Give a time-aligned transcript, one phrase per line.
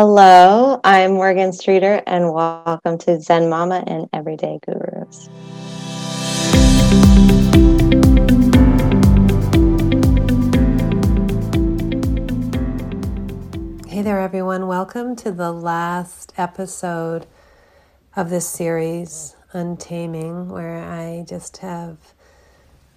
[0.00, 5.28] Hello, I'm Morgan Streeter, and welcome to Zen Mama and Everyday Gurus.
[13.88, 14.68] Hey there, everyone.
[14.68, 17.26] Welcome to the last episode
[18.14, 21.96] of this series, Untaming, where I just have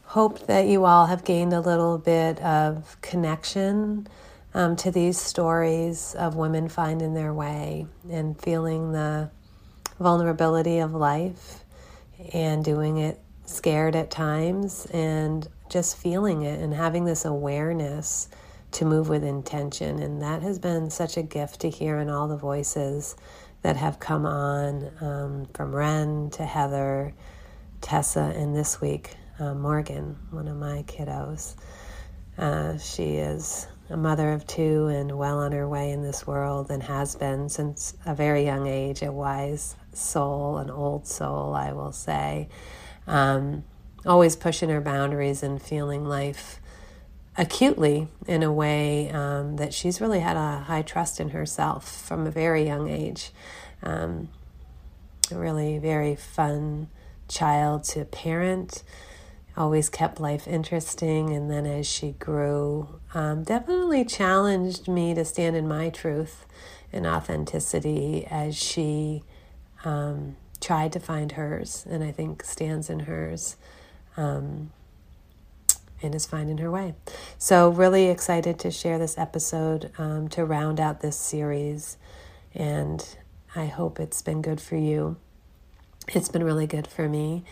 [0.04, 4.08] hoped that you all have gained a little bit of connection
[4.54, 9.30] um, to these stories of women finding their way and feeling the
[10.00, 11.64] vulnerability of life
[12.34, 18.30] and doing it scared at times and just feeling it and having this awareness
[18.72, 20.00] to move with intention.
[20.00, 23.16] And that has been such a gift to hear in all the voices
[23.62, 27.14] that have come on um, from Ren to Heather,
[27.82, 31.56] Tessa, and this week, uh, Morgan, one of my kiddos.
[32.38, 36.72] Uh, she is a mother of two and well on her way in this world
[36.72, 41.74] and has been since a very young age, a wise soul, an old soul, I
[41.74, 42.48] will say.
[43.06, 43.64] Um,
[44.06, 46.60] always pushing her boundaries and feeling life
[47.38, 52.26] acutely in a way um, that she's really had a high trust in herself from
[52.26, 53.32] a very young age.
[53.84, 54.30] Um,
[55.32, 56.90] a really very fun
[57.28, 58.84] child to parent
[59.58, 61.34] always kept life interesting.
[61.34, 66.46] And then as she grew, um, definitely challenged me to stand in my truth
[66.94, 69.24] and authenticity as she
[69.84, 73.56] um, tried to find hers, and I think stands in hers.
[74.18, 74.72] Um,
[76.04, 76.96] and is finding her way.
[77.38, 81.98] So, really excited to share this episode um, to round out this series.
[82.54, 83.06] And
[83.56, 85.18] I hope it's been good for you.
[86.08, 87.44] It's been really good for me.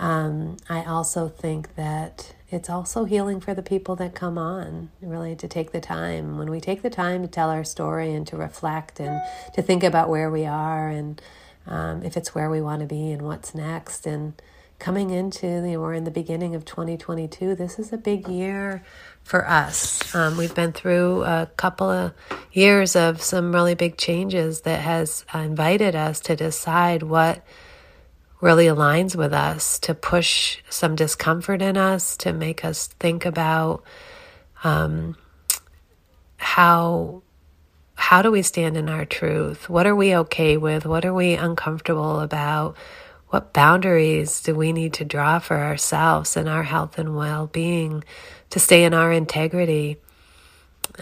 [0.00, 5.36] Um, I also think that it's also healing for the people that come on, really
[5.36, 6.38] to take the time.
[6.38, 9.20] When we take the time to tell our story and to reflect and
[9.52, 11.20] to think about where we are and
[11.66, 14.06] um, if it's where we want to be and what's next.
[14.06, 14.40] And
[14.78, 18.82] coming into, you know, we're in the beginning of 2022, this is a big year
[19.22, 20.14] for us.
[20.14, 22.14] Um, we've been through a couple of
[22.52, 27.44] years of some really big changes that has invited us to decide what
[28.40, 33.82] really aligns with us, to push some discomfort in us, to make us think about
[34.64, 35.16] um,
[36.36, 37.22] how
[37.94, 39.68] how do we stand in our truth?
[39.68, 40.86] What are we okay with?
[40.86, 42.76] What are we uncomfortable about?
[43.28, 48.02] What boundaries do we need to draw for ourselves and our health and well being
[48.48, 49.98] to stay in our integrity?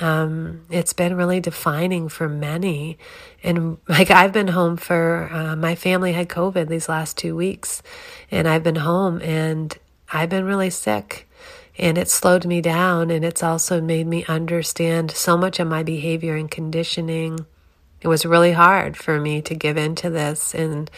[0.00, 2.98] Um, it's been really defining for many.
[3.42, 7.82] And like I've been home for, uh, my family had COVID these last two weeks,
[8.30, 9.76] and I've been home and
[10.12, 11.28] I've been really sick.
[11.78, 15.84] And it slowed me down, and it's also made me understand so much of my
[15.84, 17.46] behavior and conditioning.
[18.00, 20.90] It was really hard for me to give into this and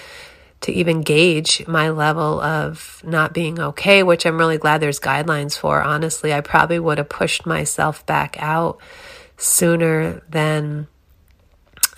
[0.62, 5.58] to even gauge my level of not being okay, which I'm really glad there's guidelines
[5.58, 5.82] for.
[5.82, 8.78] Honestly, I probably would have pushed myself back out
[9.38, 10.86] sooner than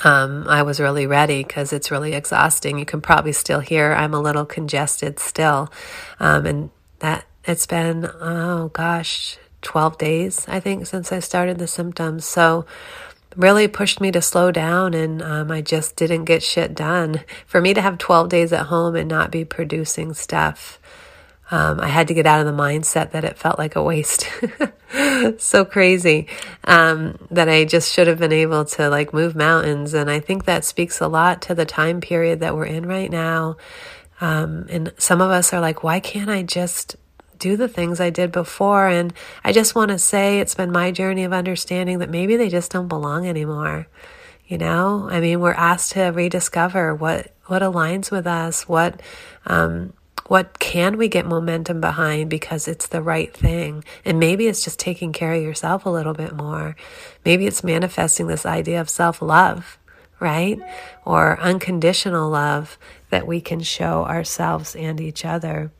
[0.04, 2.78] um, I was really ready because it's really exhausting.
[2.78, 5.72] You can probably still hear I'm a little congested still.
[6.20, 6.70] Um, and
[7.00, 12.24] that it's been, oh gosh, 12 days, I think, since I started the symptoms.
[12.24, 12.66] So,
[13.36, 17.22] really pushed me to slow down and um, I just didn't get shit done.
[17.46, 20.78] For me to have 12 days at home and not be producing stuff,
[21.50, 24.26] um, I had to get out of the mindset that it felt like a waste.
[25.38, 26.26] so crazy
[26.64, 29.92] um, that I just should have been able to like move mountains.
[29.92, 33.10] And I think that speaks a lot to the time period that we're in right
[33.10, 33.58] now.
[34.20, 36.96] Um, and some of us are like, why can't I just
[37.42, 38.86] do the things I did before.
[38.86, 42.48] And I just want to say it's been my journey of understanding that maybe they
[42.48, 43.88] just don't belong anymore.
[44.46, 49.00] You know, I mean, we're asked to rediscover what what aligns with us, what
[49.46, 49.92] um,
[50.28, 54.78] what can we get momentum behind because it's the right thing, and maybe it's just
[54.78, 56.76] taking care of yourself a little bit more.
[57.24, 59.78] Maybe it's manifesting this idea of self love,
[60.20, 60.60] right,
[61.04, 62.78] or unconditional love
[63.10, 65.72] that we can show ourselves and each other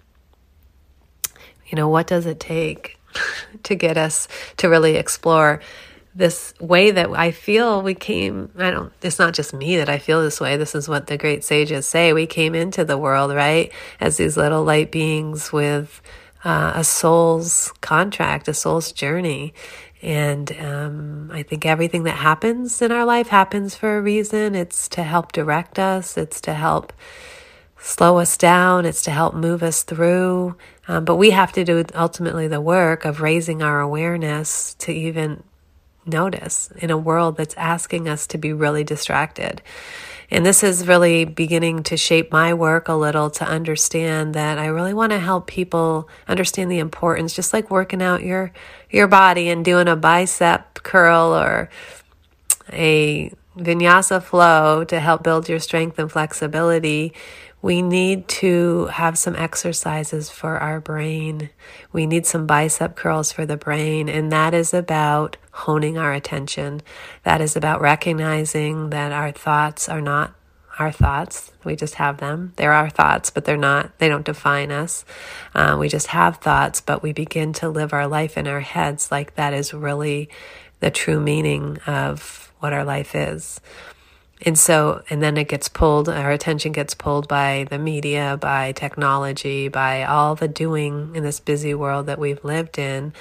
[1.73, 2.99] you know, what does it take
[3.65, 4.29] to get us
[4.59, 5.61] to really explore
[6.15, 9.99] this way that I feel we came, I don't, it's not just me that I
[9.99, 10.59] feel this way.
[10.59, 12.13] This is what the great sages say.
[12.13, 13.73] We came into the world, right?
[13.99, 16.03] As these little light beings with
[16.45, 19.55] uh, a soul's contract, a soul's journey.
[20.03, 24.55] And um, I think everything that happens in our life happens for a reason.
[24.55, 26.93] It's to help direct us, it's to help
[27.79, 30.57] slow us down, it's to help move us through.
[30.89, 35.43] Um, but we have to do ultimately the work of raising our awareness to even
[36.05, 39.63] notice in a world that's asking us to be really distracted.
[40.31, 44.67] And this is really beginning to shape my work a little to understand that I
[44.67, 48.51] really want to help people understand the importance, just like working out your
[48.91, 51.69] your body and doing a bicep curl or
[52.73, 57.13] a vinyasa flow to help build your strength and flexibility.
[57.63, 61.51] We need to have some exercises for our brain.
[61.93, 66.83] We need some bicep curls for the brain, and that is about honing our attention.
[67.23, 70.35] That is about recognizing that our thoughts are not
[70.79, 71.53] our thoughts.
[71.65, 72.53] We just have them.
[72.57, 75.05] They're our thoughts, but they're not, they don't define us.
[75.55, 79.13] Uh, we just have thoughts, but we begin to live our life in our heads
[79.13, 80.29] like that is really
[80.81, 83.61] the true meaning of what our life is.
[84.45, 88.73] And so, and then it gets pulled, our attention gets pulled by the media, by
[88.73, 93.13] technology, by all the doing in this busy world that we've lived in,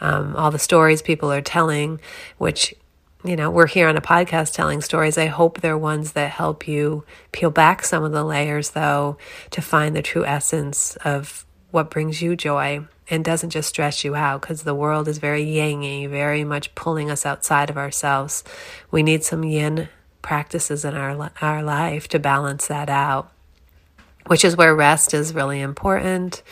[0.00, 2.00] um, all the stories people are telling,
[2.38, 2.74] which,
[3.22, 5.18] you know, we're here on a podcast telling stories.
[5.18, 9.18] I hope they're ones that help you peel back some of the layers, though,
[9.50, 14.14] to find the true essence of what brings you joy and doesn't just stress you
[14.14, 18.44] out because the world is very yangy, very much pulling us outside of ourselves.
[18.90, 19.88] We need some yin
[20.22, 23.30] practices in our our life to balance that out
[24.26, 26.42] which is where rest is really important.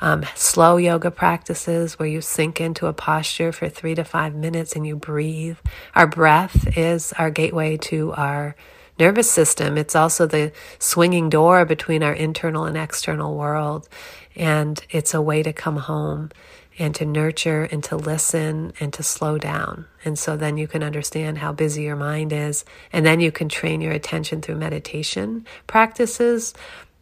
[0.00, 4.76] Um, slow yoga practices where you sink into a posture for three to five minutes
[4.76, 5.56] and you breathe.
[5.94, 8.54] Our breath is our gateway to our
[8.98, 9.76] nervous system.
[9.76, 13.88] It's also the swinging door between our internal and external world.
[14.36, 16.30] And it's a way to come home
[16.78, 19.86] and to nurture and to listen and to slow down.
[20.04, 22.64] And so then you can understand how busy your mind is.
[22.92, 26.54] And then you can train your attention through meditation practices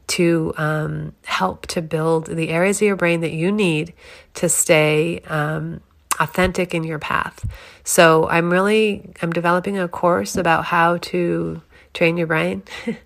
[0.08, 3.94] to um, help to build the areas of your brain that you need
[4.34, 5.80] to stay um,
[6.20, 7.46] authentic in your path.
[7.84, 11.62] So I'm really I'm developing a course about how to
[11.94, 12.62] train your brain,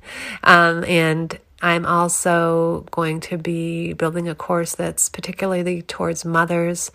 [0.45, 6.91] um, and I'm also going to be building a course that's particularly towards mothers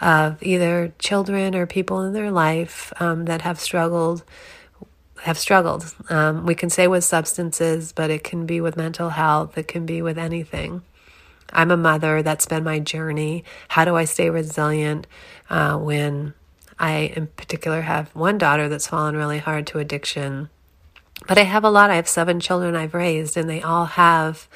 [0.00, 4.24] of either children or people in their life um, that have struggled
[5.22, 5.92] have struggled.
[6.10, 9.58] Um, we can say with substances, but it can be with mental health.
[9.58, 10.82] It can be with anything.
[11.52, 12.22] I'm a mother.
[12.22, 13.44] That's been my journey.
[13.68, 15.06] How do I stay resilient
[15.50, 16.34] uh, when
[16.78, 20.50] I, in particular, have one daughter that's fallen really hard to addiction?
[21.28, 21.90] But I have a lot.
[21.90, 24.48] I have seven children I've raised, and they all have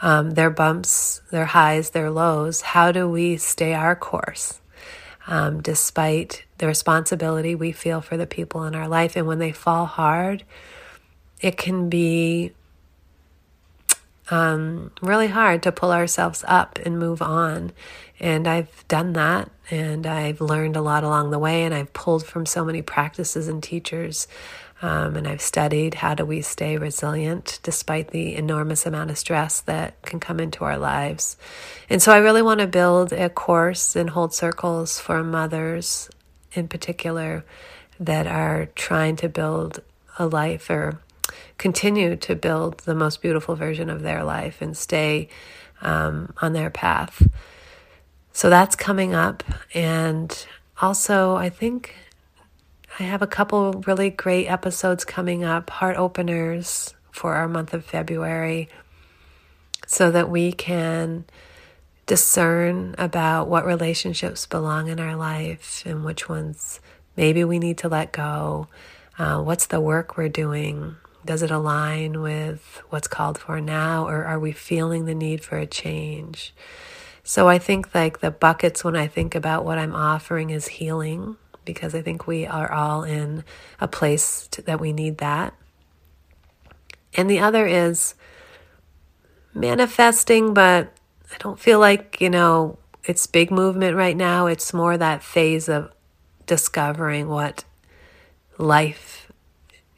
[0.00, 2.62] um, their bumps, their highs, their lows.
[2.62, 4.60] How do we stay our course
[5.26, 9.16] um, despite the responsibility we feel for the people in our life?
[9.16, 10.44] And when they fall hard,
[11.42, 12.52] it can be
[14.30, 17.72] um, really hard to pull ourselves up and move on.
[18.20, 22.26] And I've done that and I've learned a lot along the way and I've pulled
[22.26, 24.26] from so many practices and teachers
[24.80, 29.60] um, and I've studied how do we stay resilient despite the enormous amount of stress
[29.62, 31.36] that can come into our lives.
[31.90, 36.10] And so I really want to build a course and hold circles for mothers
[36.52, 37.44] in particular
[37.98, 39.82] that are trying to build
[40.18, 41.00] a life or
[41.58, 45.28] continue to build the most beautiful version of their life and stay
[45.80, 47.26] um, on their path.
[48.32, 49.42] So that's coming up.
[49.74, 50.46] And
[50.80, 51.94] also, I think
[53.00, 57.84] I have a couple really great episodes coming up, heart openers for our month of
[57.84, 58.68] February,
[59.86, 61.24] so that we can
[62.06, 66.80] discern about what relationships belong in our life and which ones
[67.16, 68.66] maybe we need to let go.
[69.16, 70.96] Uh, what's the work we're doing?
[71.24, 75.56] Does it align with what's called for now, or are we feeling the need for
[75.56, 76.52] a change?
[77.22, 81.36] So I think like the buckets when I think about what I'm offering is healing
[81.68, 83.44] because I think we are all in
[83.78, 85.52] a place to, that we need that.
[87.14, 88.14] And the other is
[89.52, 90.90] manifesting, but
[91.30, 94.46] I don't feel like, you know, it's big movement right now.
[94.46, 95.92] It's more that phase of
[96.46, 97.64] discovering what
[98.56, 99.30] life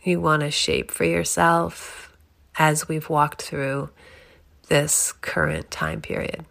[0.02, 2.12] you want to shape for yourself
[2.58, 3.90] as we've walked through
[4.66, 6.44] this current time period.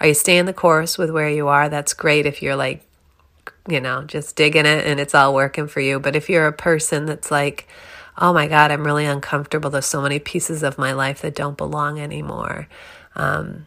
[0.00, 1.68] Are you staying the course with where you are?
[1.68, 2.84] That's great if you're like
[3.68, 6.00] you know, just digging it and it's all working for you.
[6.00, 7.68] But if you're a person that's like,
[8.18, 11.56] oh my God, I'm really uncomfortable, there's so many pieces of my life that don't
[11.56, 12.68] belong anymore.
[13.14, 13.66] Um,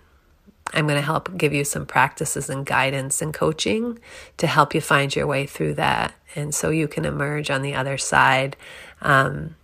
[0.73, 3.99] I'm going to help give you some practices and guidance and coaching
[4.37, 6.13] to help you find your way through that.
[6.35, 8.57] And so you can emerge on the other side,
[9.01, 9.55] um,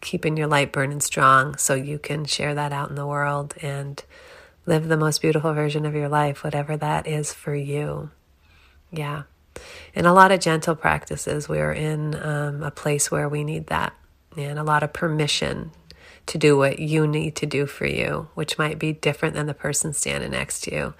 [0.00, 4.02] keeping your light burning strong so you can share that out in the world and
[4.64, 8.10] live the most beautiful version of your life, whatever that is for you.
[8.92, 9.22] Yeah.
[9.94, 11.48] and a lot of gentle practices.
[11.48, 13.92] We're in um, a place where we need that,
[14.36, 15.72] and a lot of permission
[16.26, 19.54] to do what you need to do for you, which might be different than the
[19.54, 20.94] person standing next to you.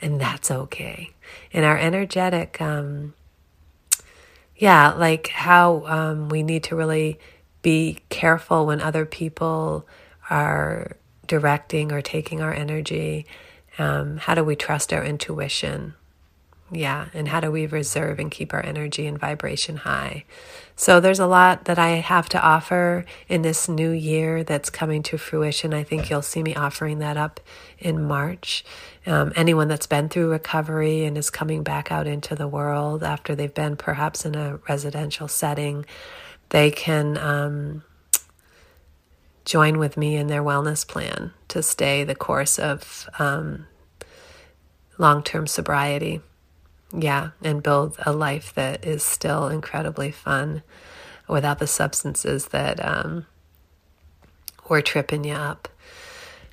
[0.00, 1.10] And that's okay.
[1.52, 3.14] And our energetic, um,
[4.56, 7.18] yeah, like how um, we need to really
[7.62, 9.86] be careful when other people
[10.30, 13.26] are directing or taking our energy.
[13.78, 15.94] Um, how do we trust our intuition?
[16.70, 20.24] Yeah, and how do we reserve and keep our energy and vibration high?
[20.74, 25.04] So there's a lot that I have to offer in this new year that's coming
[25.04, 25.72] to fruition.
[25.72, 27.38] I think you'll see me offering that up
[27.78, 28.64] in March.
[29.06, 33.36] Um, anyone that's been through recovery and is coming back out into the world after
[33.36, 35.86] they've been perhaps in a residential setting,
[36.48, 37.84] they can um,
[39.44, 43.66] join with me in their wellness plan to stay the course of um,
[44.98, 46.20] long term sobriety.
[46.98, 50.62] Yeah, and build a life that is still incredibly fun
[51.28, 53.26] without the substances that um,
[54.68, 55.68] were tripping you up.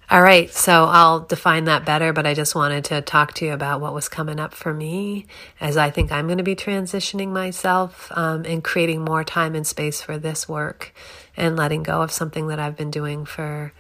[0.10, 3.54] All right, so I'll define that better, but I just wanted to talk to you
[3.54, 5.26] about what was coming up for me
[5.62, 9.66] as I think I'm going to be transitioning myself um, and creating more time and
[9.66, 10.94] space for this work
[11.38, 13.72] and letting go of something that I've been doing for,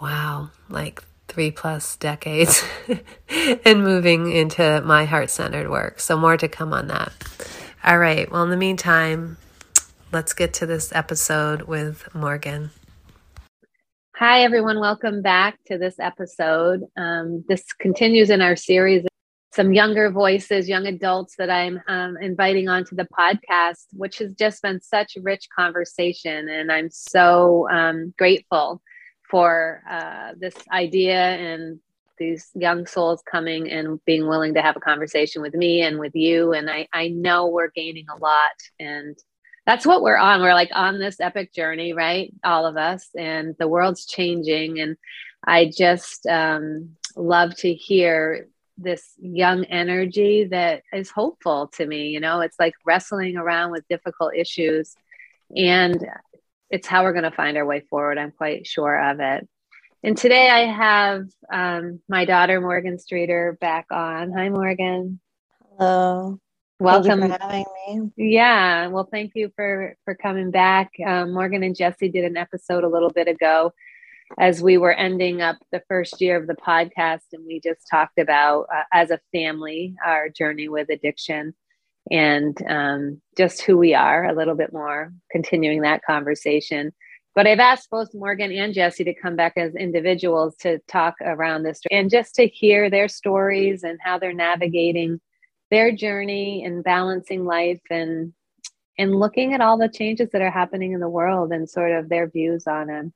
[0.00, 2.64] wow, like three plus decades
[3.64, 6.00] and moving into my heart centered work.
[6.00, 7.12] So, more to come on that.
[7.84, 8.30] All right.
[8.30, 9.36] Well, in the meantime,
[10.12, 12.70] let's get to this episode with Morgan.
[14.16, 14.78] Hi, everyone.
[14.78, 16.84] Welcome back to this episode.
[16.96, 19.04] Um, this continues in our series.
[19.52, 24.62] Some younger voices, young adults that I'm um, inviting onto the podcast, which has just
[24.62, 26.48] been such rich conversation.
[26.48, 28.80] And I'm so um, grateful
[29.34, 31.80] for uh, this idea and
[32.20, 36.14] these young souls coming and being willing to have a conversation with me and with
[36.14, 36.52] you.
[36.52, 38.52] And I, I know we're gaining a lot.
[38.78, 39.18] And
[39.66, 40.40] that's what we're on.
[40.40, 42.32] We're like on this epic journey, right?
[42.44, 43.08] All of us.
[43.18, 44.78] And the world's changing.
[44.78, 44.96] And
[45.44, 48.46] I just um, love to hear
[48.78, 52.10] this young energy that is hopeful to me.
[52.10, 54.94] You know, it's like wrestling around with difficult issues.
[55.56, 56.06] And
[56.70, 58.18] it's how we're going to find our way forward.
[58.18, 59.48] I'm quite sure of it.
[60.02, 64.32] And today I have um, my daughter Morgan Streeter back on.
[64.32, 65.20] Hi, Morgan.
[65.78, 66.38] Hello.
[66.80, 68.10] Welcome for having me.
[68.34, 70.90] Yeah, well, thank you for for coming back.
[71.06, 73.72] Um, Morgan and Jesse did an episode a little bit ago
[74.38, 78.18] as we were ending up the first year of the podcast, and we just talked
[78.18, 81.54] about uh, as a family our journey with addiction
[82.10, 86.92] and um, just who we are a little bit more, continuing that conversation.
[87.34, 91.64] But I've asked both Morgan and Jesse to come back as individuals to talk around
[91.64, 95.20] this and just to hear their stories and how they're navigating
[95.70, 98.32] their journey and balancing life and
[98.96, 102.08] and looking at all the changes that are happening in the world and sort of
[102.08, 103.12] their views on them.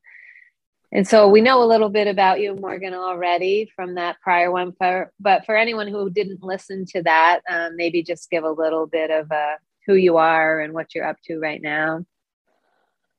[0.91, 4.73] And so we know a little bit about you, Morgan, already from that prior one.
[4.79, 8.87] For, but for anyone who didn't listen to that, um, maybe just give a little
[8.87, 12.05] bit of uh, who you are and what you're up to right now.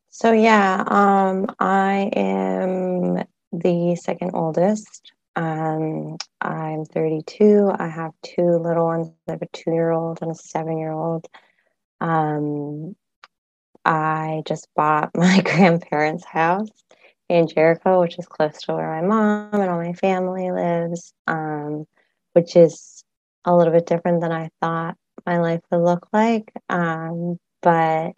[0.09, 5.11] So, yeah, um, I am the second oldest.
[5.35, 7.71] Um, I'm 32.
[7.77, 9.11] I have two little ones.
[9.27, 11.27] I have a two year old and a seven year old.
[12.01, 12.95] Um,
[13.85, 16.71] I just bought my grandparents' house
[17.29, 21.85] in Jericho, which is close to where my mom and all my family lives, um,
[22.33, 23.03] which is
[23.45, 26.51] a little bit different than I thought my life would look like.
[26.69, 28.13] Um, but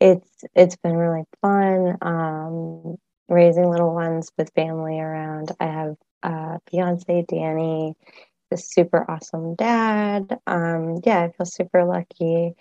[0.00, 2.96] it's it's been really fun um,
[3.28, 5.52] raising little ones with family around.
[5.60, 7.94] I have a fiance Danny,
[8.50, 10.38] a super awesome dad.
[10.46, 12.54] Um, yeah, I feel super lucky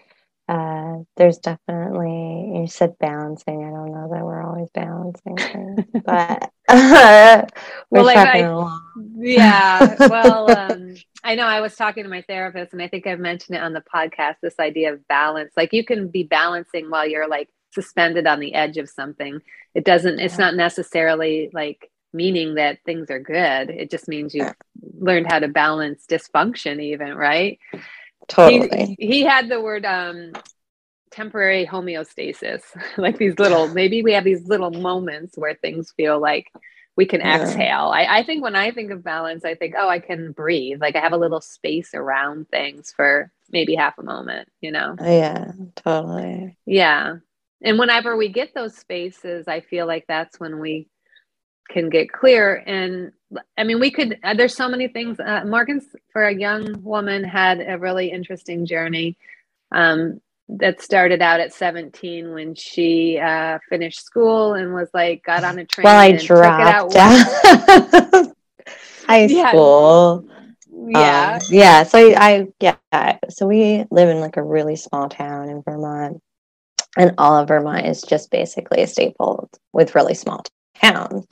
[0.47, 3.63] uh, there's definitely you said balancing.
[3.63, 7.45] I don't know that we're always balancing things, but uh,
[7.89, 8.39] well, like I,
[9.17, 9.95] yeah.
[10.07, 13.57] Well, um, I know I was talking to my therapist, and I think I've mentioned
[13.57, 14.35] it on the podcast.
[14.41, 18.53] This idea of balance, like you can be balancing while you're like suspended on the
[18.53, 19.39] edge of something.
[19.73, 20.19] It doesn't.
[20.19, 23.71] It's not necessarily like meaning that things are good.
[23.71, 24.53] It just means you've
[24.99, 27.59] learned how to balance dysfunction, even right.
[28.27, 28.95] Totally.
[28.99, 30.33] He, he had the word um,
[31.11, 32.61] temporary homeostasis,
[32.97, 36.51] like these little, maybe we have these little moments where things feel like
[36.97, 37.41] we can yeah.
[37.41, 37.91] exhale.
[37.93, 40.81] I, I think when I think of balance, I think, oh, I can breathe.
[40.81, 44.95] Like I have a little space around things for maybe half a moment, you know?
[45.01, 46.57] Yeah, totally.
[46.65, 47.17] Yeah.
[47.61, 50.87] And whenever we get those spaces, I feel like that's when we
[51.69, 52.55] can get clear.
[52.55, 53.11] And
[53.57, 55.19] I mean, we could, uh, there's so many things.
[55.19, 59.17] Uh, Morgan's, for a young woman, had a really interesting journey
[59.71, 65.43] um, that started out at 17 when she uh, finished school and was like, got
[65.43, 65.83] on a train.
[65.83, 68.35] Well, I dropped out.
[69.07, 69.49] High yeah.
[69.49, 70.27] school.
[70.87, 71.39] Yeah.
[71.41, 71.83] Um, yeah.
[71.83, 73.17] So I, I, yeah.
[73.29, 76.21] So we live in like a really small town in Vermont.
[76.97, 80.43] And all of Vermont is just basically a staple with really small
[80.81, 81.25] towns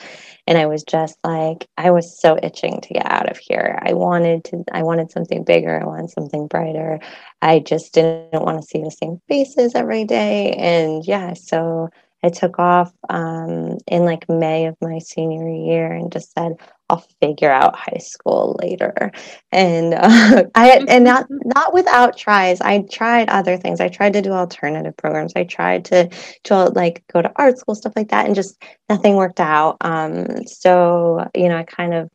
[0.47, 3.79] and i was just like i was so itching to get out of here.
[3.81, 5.81] I wanted to i wanted something bigger.
[5.81, 7.00] I wanted something brighter.
[7.41, 10.53] I just didn't want to see the same faces every day.
[10.53, 11.89] And yeah so
[12.23, 16.53] i took off um, in like may of my senior year and just said
[16.93, 19.12] I'll figure out high school later.
[19.51, 22.62] And uh, I and not not without tries.
[22.62, 23.81] I tried other things.
[23.81, 25.33] I tried to do alternative programs.
[25.35, 26.09] I tried to
[26.43, 29.77] to like go to art school stuff like that, and just nothing worked out.
[29.81, 32.09] Um, so you know, I kind of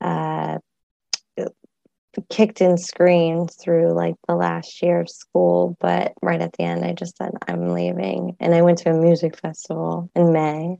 [0.00, 0.58] uh,
[2.30, 6.84] kicked and screamed through like the last year of school, but right at the end,
[6.84, 10.78] I just said I'm leaving, and I went to a music festival in May.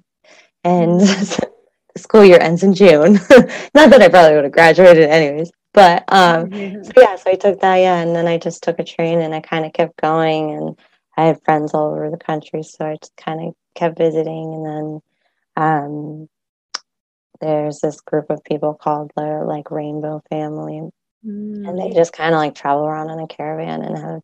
[0.65, 1.45] And mm.
[1.97, 3.15] school year ends in June.
[3.75, 7.61] Not that I probably would have graduated anyways, but um, so yeah, so I took
[7.61, 10.53] that, yeah, and then I just took a train and I kind of kept going,
[10.53, 10.79] and
[11.17, 14.67] I had friends all over the country, so I just kind of kept visiting, and
[14.67, 15.01] then
[15.57, 16.29] um,
[17.41, 20.81] there's this group of people called the like Rainbow Family,
[21.25, 21.69] mm.
[21.69, 24.21] and they just kind of like travel around in a caravan and have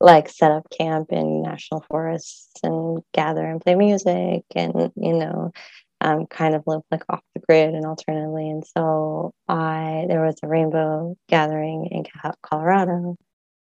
[0.00, 5.52] like set up camp in national forests and gather and play music and you know
[6.00, 8.50] um, kind of live like off the grid and alternatively.
[8.50, 12.04] And so I there was a rainbow gathering in
[12.42, 13.16] Colorado,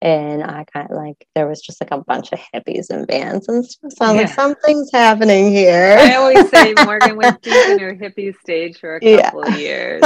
[0.02, 3.48] and I kind of like there was just like a bunch of hippies and bands
[3.48, 3.92] and stuff.
[3.92, 4.26] So I was yeah.
[4.26, 5.96] like, something's happening here.
[5.98, 9.56] I always say Morgan went deep in her hippie stage for a couple yeah.
[9.56, 10.02] years.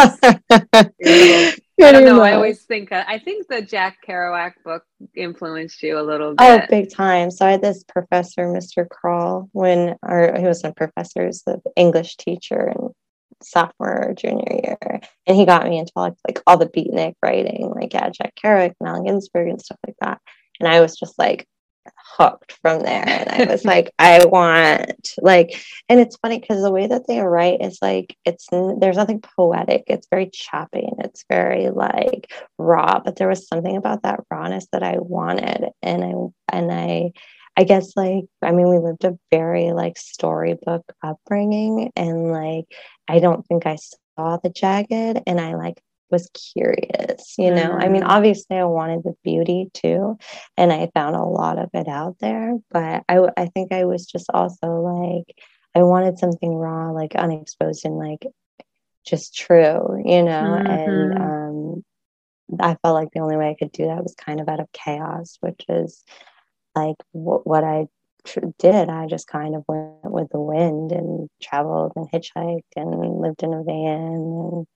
[1.82, 2.22] I don't know.
[2.22, 4.84] I always think I think the Jack Kerouac book
[5.14, 6.64] influenced you a little oh, bit.
[6.64, 7.30] Oh, big time.
[7.30, 8.88] So I had this professor, Mr.
[8.88, 12.88] Kroll, when or he was a professor, he was the English teacher in
[13.42, 17.73] sophomore or junior year, and he got me into like like all the beatnik writing,
[17.75, 20.21] like yeah, Jack Kerouac and Allen Ginsberg and stuff like that.
[20.60, 21.47] And I was just like,
[22.16, 23.04] hooked from there.
[23.06, 27.21] And i was like i want like and it's funny because the way that they
[27.21, 29.84] write is like it's there's nothing poetic.
[29.86, 33.00] It's very choppy and it's very like raw.
[33.00, 35.71] But there was something about that rawness that i wanted.
[35.82, 36.12] And i
[36.56, 37.12] and i
[37.56, 41.90] i guess like i mean we lived a very like storybook upbringing.
[41.97, 42.66] And like
[43.08, 43.76] i don't think i
[44.16, 45.23] saw the jagged.
[45.26, 47.70] And i like was curious, you know.
[47.70, 47.84] Mm.
[47.84, 48.08] I mean, mm.
[48.08, 50.18] obviously, I wanted the beauty too,
[50.56, 52.56] and I found a lot of it out there.
[52.70, 55.36] But I, I think I was just also like,
[55.75, 58.26] I wanted something raw, like unexposed and like
[59.06, 60.62] just true, you know.
[60.62, 60.66] Mm-hmm.
[60.66, 61.84] And um,
[62.58, 64.73] I felt like the only way I could do that was kind of out of
[64.73, 66.04] chaos, which is
[66.75, 67.86] like w- what I
[68.25, 68.88] tr- did.
[68.88, 73.52] I just kind of went with the wind and traveled and hitchhiked and lived in
[73.52, 74.66] a van and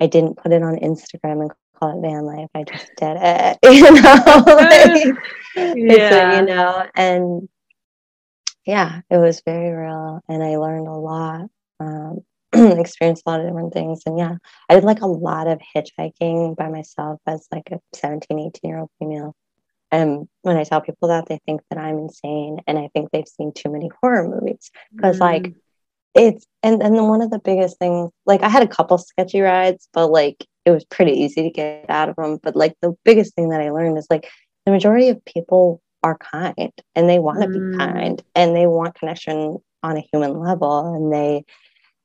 [0.00, 2.48] I didn't put it on Instagram and call it van life.
[2.54, 4.44] I just did it, you know.
[5.56, 6.40] like, yeah.
[6.40, 7.48] you know, and
[8.66, 11.48] yeah, it was very real, and I learned a lot.
[11.78, 12.20] Um,
[12.52, 14.34] experienced a lot of different things and yeah
[14.68, 18.80] i did like a lot of hitchhiking by myself as like a 17 18 year
[18.80, 19.36] old female
[19.92, 23.28] and when i tell people that they think that i'm insane and i think they've
[23.28, 25.20] seen too many horror movies because mm.
[25.20, 25.54] like
[26.14, 29.40] it's and and then one of the biggest things like i had a couple sketchy
[29.40, 32.94] rides but like it was pretty easy to get out of them but like the
[33.04, 34.28] biggest thing that i learned is like
[34.66, 37.72] the majority of people are kind and they want to mm.
[37.72, 41.44] be kind and they want connection on a human level and they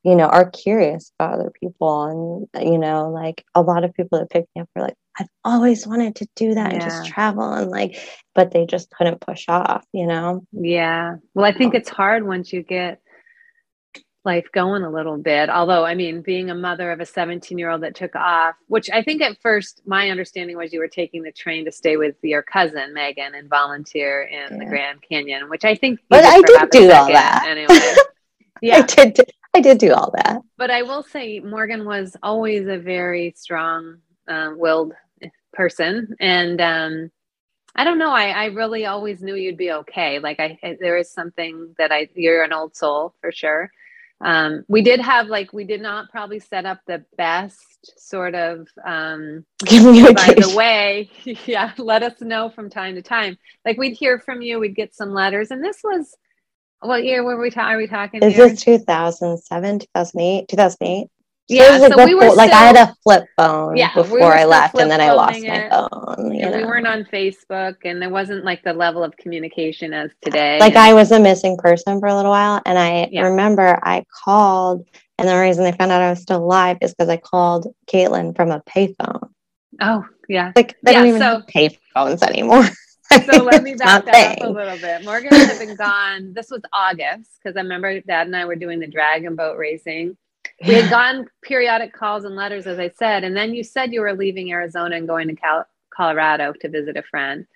[0.04, 4.18] you know are curious about other people and you know like a lot of people
[4.18, 6.74] that pick me up are like i've always wanted to do that yeah.
[6.74, 7.98] and just travel and like
[8.34, 12.52] but they just couldn't push off you know yeah well i think it's hard once
[12.52, 13.00] you get
[14.26, 15.48] life going a little bit.
[15.48, 18.90] Although, I mean, being a mother of a 17 year old that took off, which
[18.90, 22.16] I think at first my understanding was you were taking the train to stay with
[22.22, 24.58] your cousin Megan and volunteer in yeah.
[24.58, 26.00] the Grand Canyon, which I think.
[26.10, 27.94] But I did do all that anyway.
[28.60, 29.30] yeah, I did.
[29.54, 30.42] I did do all that.
[30.58, 34.92] But I will say, Morgan was always a very strong uh, willed
[35.54, 37.10] person, and um,
[37.74, 38.10] I don't know.
[38.10, 40.18] I, I really always knew you'd be okay.
[40.18, 43.70] Like I, I, there is something that I, you're an old soul for sure
[44.20, 48.66] um, we did have like we did not probably set up the best sort of
[48.84, 51.10] um by the way
[51.46, 53.36] yeah let us know from time to time.
[53.64, 56.16] Like we'd hear from you we'd get some letters and this was
[56.80, 58.48] what year were we ta- are we talking is here?
[58.48, 61.08] this 2007 2008 2008
[61.48, 64.34] yeah, so, so we were like still, I had a flip phone Yeah, before were
[64.34, 66.34] I left, and then I lost flip-phoning my it, phone.
[66.34, 70.10] You and we weren't on Facebook, and there wasn't like the level of communication as
[70.22, 70.58] today.
[70.58, 73.22] like and- I was a missing person for a little while, and I Yeah.
[73.26, 74.86] remember I called,
[75.18, 78.34] and the reason they found out I was still alive is because I called Caitlin
[78.34, 79.28] from a payphone.
[79.80, 80.52] oh yeah.
[80.56, 82.64] Like they Yeah, don't even so- have payphones anymore.
[83.24, 85.04] So let me back that up a little bit.
[85.04, 86.32] Morgan had been gone.
[86.32, 90.16] This was August because I remember Dad and I were doing the dragon boat racing.
[90.64, 94.00] We had gone periodic calls and letters, as I said, and then you said you
[94.00, 97.46] were leaving Arizona and going to Cal- Colorado to visit a friend.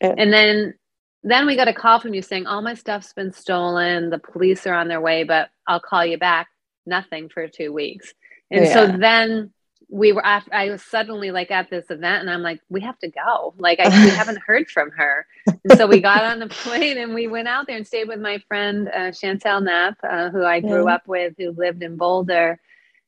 [0.00, 0.14] Yeah.
[0.16, 0.74] And then
[1.22, 4.10] then we got a call from you saying all my stuff's been stolen.
[4.10, 6.48] The police are on their way, but I'll call you back.
[6.86, 8.14] Nothing for two weeks.
[8.50, 9.52] And so then
[9.90, 12.98] we were after I was suddenly like at this event and I'm like, we have
[13.00, 13.54] to go.
[13.58, 15.26] Like I we haven't heard from her.
[15.64, 18.20] And so we got on the plane and we went out there and stayed with
[18.20, 20.90] my friend uh, Chantel Knapp, uh, who I grew Yeah.
[20.90, 22.60] up with, who lived in Boulder.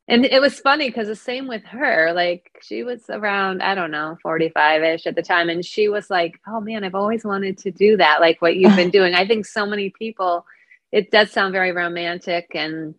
[0.09, 2.13] And it was funny because the same with her.
[2.15, 5.49] Like she was around, I don't know, 45 ish at the time.
[5.49, 8.21] And she was like, oh man, I've always wanted to do that.
[8.21, 9.15] Like what you've been doing.
[9.15, 10.47] I think so many people,
[10.93, 12.49] it does sound very romantic.
[12.55, 12.95] And,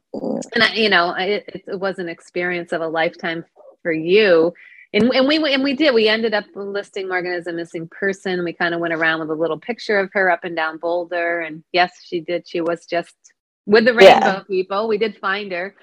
[0.56, 3.46] and I, you know, it, it was an experience of a lifetime
[3.82, 4.54] for you.
[4.94, 5.94] And, and we and we did.
[5.94, 8.44] We ended up listing Morgan as a missing person.
[8.44, 11.40] We kind of went around with a little picture of her up and down Boulder.
[11.42, 12.46] And yes, she did.
[12.48, 13.16] She was just
[13.66, 14.26] with the Yeah.
[14.26, 14.88] rainbow people.
[14.90, 15.76] We did find her.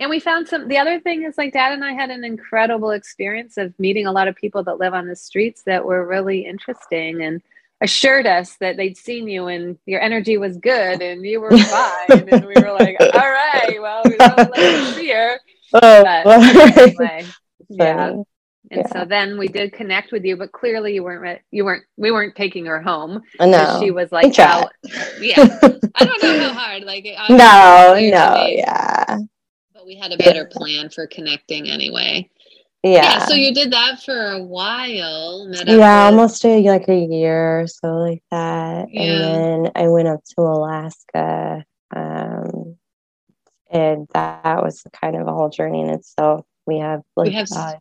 [0.00, 2.90] And we found some the other thing is like dad and I had an incredible
[2.90, 6.44] experience of meeting a lot of people that live on the streets that were really
[6.44, 7.40] interesting and
[7.82, 12.28] assured us that they'd seen you and your energy was good and you were fine.
[12.28, 15.38] and we were like, all right, well, we don't let you see her.
[15.74, 16.26] Oh, but
[16.78, 17.24] anyway,
[17.68, 18.08] yeah.
[18.70, 18.88] And Yeah.
[18.92, 22.10] so then we did connect with you, but clearly you weren't re- you weren't we
[22.10, 23.22] weren't taking her home.
[23.38, 23.78] 'cause No.
[23.80, 24.66] She was like tried.
[25.20, 25.36] Yeah.
[25.94, 26.82] I don't know how hard.
[26.84, 29.18] Like it obviously no, was clear to no, me, yeah.
[29.72, 32.28] But we had a better plan for connecting anyway.
[32.82, 32.90] Yeah.
[33.02, 33.26] Yeah.
[33.26, 35.46] so you did that for a while.
[35.48, 38.88] Met up yeah, with- almost a, like a year or so like that.
[38.90, 39.02] Yeah.
[39.02, 41.64] And then I went up to Alaska.
[41.94, 42.76] Um,
[43.70, 46.44] and that was kind of a whole journey in itself.
[46.66, 47.74] We have like We have uh,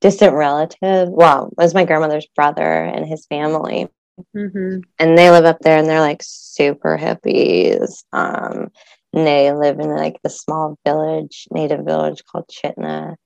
[0.00, 1.10] distant relatives.
[1.10, 3.88] Well, it was my grandmother's brother and his family.
[4.36, 4.82] Mhm.
[4.98, 8.04] And they live up there and they're like super hippies.
[8.12, 8.70] Um,
[9.14, 13.16] and they live in like the small village, native village called Chitina.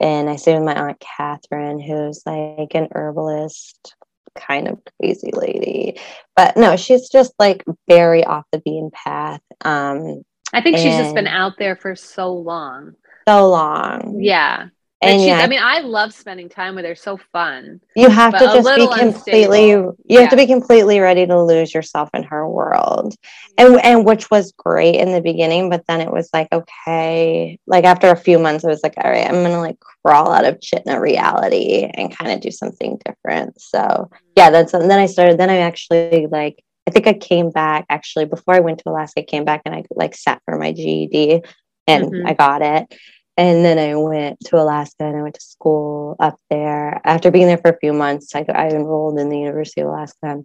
[0.00, 3.94] And I stayed with my aunt Catherine, who's like an herbalist,
[4.36, 5.98] kind of crazy lady.
[6.36, 9.40] But no, she's just like very off the beaten path.
[9.64, 12.94] Um, I think she's just been out there for so long.
[13.28, 14.18] So long.
[14.20, 14.68] Yeah.
[15.02, 16.94] And she's, yeah, I mean, I love spending time with her.
[16.94, 17.82] So fun.
[17.94, 19.96] you have to just be completely unstable.
[20.06, 23.14] you have to be completely ready to lose yourself in her world
[23.58, 27.84] and and which was great in the beginning but then it was like okay like
[27.84, 30.58] after a few months i was like all right i'm gonna like crawl out of
[30.60, 35.38] Chitina reality and kind of do something different so yeah that's and then i started
[35.38, 39.20] then i actually like i think i came back actually before i went to alaska
[39.20, 41.42] i came back and i like sat for my ged
[41.86, 42.26] and Mhm.
[42.26, 42.94] i got it
[43.36, 47.00] and then I went to Alaska and I went to school up there.
[47.04, 50.42] After being there for a few months, I, I enrolled in the University of Alaska.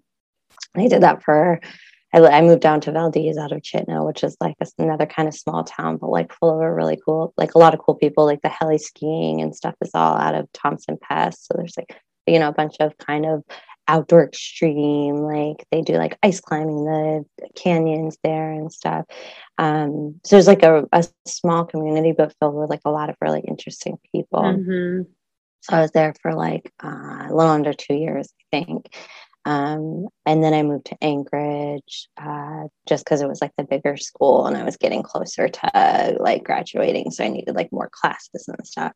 [0.75, 1.61] I did that for,
[2.13, 5.33] I, I moved down to Valdez out of Chitina, which is like another kind of
[5.33, 8.25] small town, but like full of a really cool, like a lot of cool people,
[8.25, 11.45] like the heli skiing and stuff is all out of Thompson Pass.
[11.45, 11.95] So there's like,
[12.27, 13.43] you know, a bunch of kind of
[13.91, 17.25] outdoor extreme, like they do like ice climbing the
[17.55, 19.05] canyons there and stuff.
[19.57, 23.17] Um, so there's like a, a small community, but filled with like a lot of
[23.21, 24.41] really interesting people.
[24.41, 25.07] Mhm.
[25.61, 28.93] So I was there for like uh, a little under two years, I think.
[29.45, 33.97] Um, and then I moved to Anchorage uh, just because it was like the bigger
[33.97, 37.11] school and I was getting closer to uh, like graduating.
[37.11, 38.93] So I needed like more classes and stuff.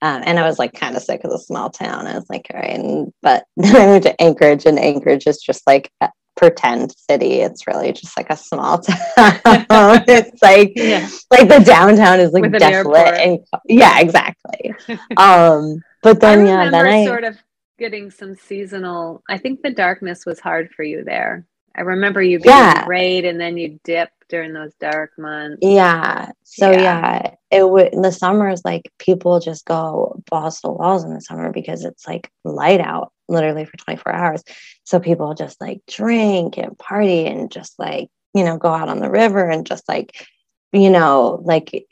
[0.00, 2.06] Um, and I was like kind of sick of the small town.
[2.06, 2.70] I was like, all right.
[2.78, 7.40] And, but then I moved to Anchorage and Anchorage is just like a pretend city.
[7.40, 8.96] It's really just like a small town.
[9.16, 11.06] it's like, Yeah.
[11.30, 14.74] like the downtown is like desolate and yeah, exactly.
[15.18, 17.36] um, but then yeah, then I sort of
[17.78, 19.22] getting some seasonal.
[19.28, 21.46] I think the darkness was hard for you there.
[21.74, 22.84] I remember you being Yeah.
[22.84, 25.58] great and then you dip during those dark months.
[25.62, 26.30] yeah.
[26.44, 26.80] So Yeah.
[26.80, 31.14] yeah, it would in the summers like people just go balls to the walls in
[31.14, 34.44] the summer because it's like light out literally for 24 hours.
[34.84, 38.98] So people just like drink and party and just like, you know, go out on
[39.00, 40.26] the river and just like,
[40.72, 41.86] you know, like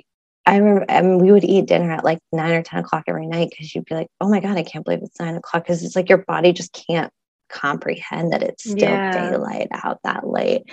[0.50, 3.26] I remember I mean, we would eat dinner at like nine or 10 o'clock every
[3.28, 5.62] night because you'd be like, oh my God, I can't believe it's nine o'clock.
[5.62, 7.12] Because it's like your body just can't
[7.48, 9.30] comprehend that it's still Yeah.
[9.30, 10.64] daylight out that late.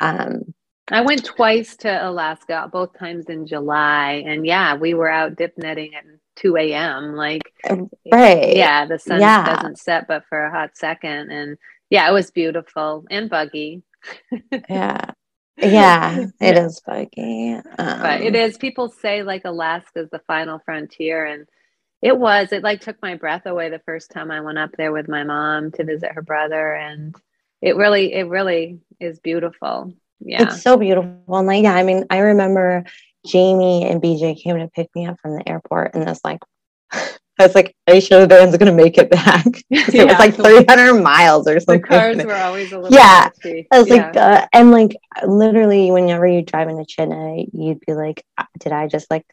[0.00, 0.54] Um,
[0.90, 5.58] I went twice to Alaska, both times in July, and yeah, we were out dip
[5.58, 6.04] netting at
[6.36, 7.14] 2 a.m.
[7.14, 7.42] Like,
[8.10, 8.56] right?
[8.56, 9.44] Yeah, the sun yeah.
[9.44, 11.58] doesn't set but for a hot second, and
[11.90, 13.82] yeah, it was beautiful and buggy.
[14.70, 15.10] yeah,
[15.58, 16.64] yeah, it yeah.
[16.64, 17.54] is buggy.
[17.54, 18.56] Um, but it is.
[18.56, 21.46] People say like Alaska is the final frontier, and
[22.02, 22.52] it was.
[22.52, 25.24] It like took my breath away the first time I went up there with my
[25.24, 27.14] mom to visit her brother, and
[27.60, 32.04] it really, it really is beautiful yeah it's so beautiful and like yeah i mean
[32.10, 32.84] i remember
[33.26, 36.40] jamie and bj came to pick me up from the airport and it's like
[37.38, 39.46] I was like, are you sure the band's gonna make it back?
[39.70, 39.84] yeah.
[39.98, 41.80] It was like 300 miles or something.
[41.82, 43.30] The cars were always a little yeah.
[43.70, 43.94] I was yeah.
[43.94, 44.96] like, uh, and like
[45.26, 49.24] literally, whenever you drive into Chitina, you'd be like, uh, did I just like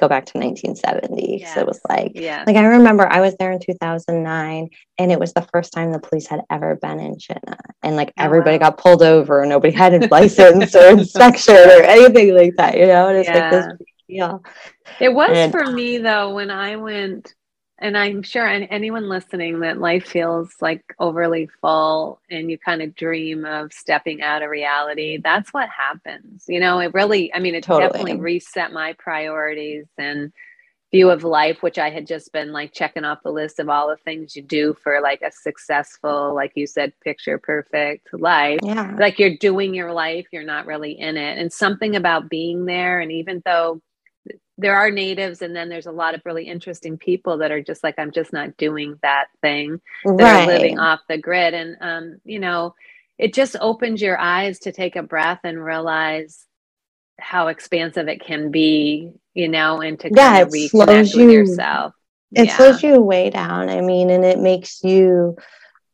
[0.00, 1.40] go back to 1970?
[1.40, 1.54] Yes.
[1.54, 2.44] So it was like, yeah.
[2.46, 5.98] like I remember I was there in 2009, and it was the first time the
[5.98, 8.70] police had ever been in Chitina, and like oh, everybody wow.
[8.70, 13.08] got pulled over, nobody had a license or inspection or anything like that, you know.
[13.08, 13.50] And it's yeah.
[13.50, 14.44] like this deal.
[15.00, 17.34] It was and, for me though when I went
[17.78, 22.82] and I'm sure and anyone listening that life feels like overly full and you kind
[22.82, 26.44] of dream of stepping out of reality, that's what happens.
[26.48, 27.88] You know, it really, I mean, it totally.
[27.90, 30.32] definitely reset my priorities and
[30.92, 33.88] view of life, which I had just been like checking off the list of all
[33.88, 38.60] the things you do for like a successful, like you said, picture perfect life.
[38.62, 38.94] Yeah.
[38.96, 41.38] Like you're doing your life, you're not really in it.
[41.38, 43.00] And something about being there.
[43.00, 43.82] And even though
[44.58, 47.82] there are natives and then there's a lot of really interesting people that are just
[47.82, 50.44] like i'm just not doing that thing that right.
[50.44, 52.74] are living off the grid and um, you know
[53.18, 56.44] it just opens your eyes to take a breath and realize
[57.18, 61.34] how expansive it can be you know and to yeah, kind of reconnect you, with
[61.34, 61.94] yourself
[62.32, 62.56] it yeah.
[62.56, 65.36] slows you way down i mean and it makes you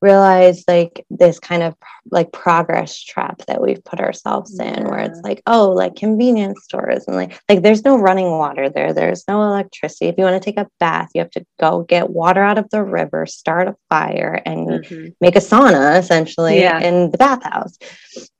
[0.00, 1.74] realize like this kind of
[2.10, 4.88] like progress trap that we've put ourselves in yeah.
[4.88, 8.92] where it's like oh like convenience stores and like like there's no running water there
[8.94, 12.10] there's no electricity if you want to take a bath you have to go get
[12.10, 15.08] water out of the river start a fire and mm-hmm.
[15.20, 16.80] make a sauna essentially yeah.
[16.80, 17.76] in the bathhouse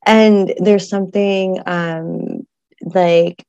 [0.07, 2.46] and there's something um
[2.83, 3.44] like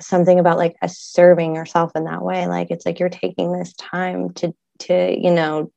[0.00, 4.32] something about like serving yourself in that way like it's like you're taking this time
[4.34, 5.70] to to you know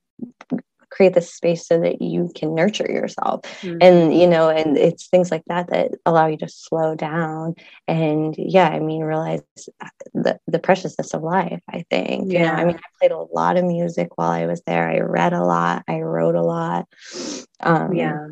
[0.96, 3.42] create this space so that you can nurture yourself.
[3.62, 3.78] Mm-hmm.
[3.82, 7.56] and you know and it's things like that that allow you to slow down
[7.88, 9.42] and yeah i mean realize
[10.14, 12.40] the, the preciousness of life i think yeah.
[12.40, 14.90] you know i mean i played a lot of music while i was there.
[14.90, 15.84] I read a lot.
[15.88, 16.88] I wrote a lot.
[17.60, 18.28] Um, yeah.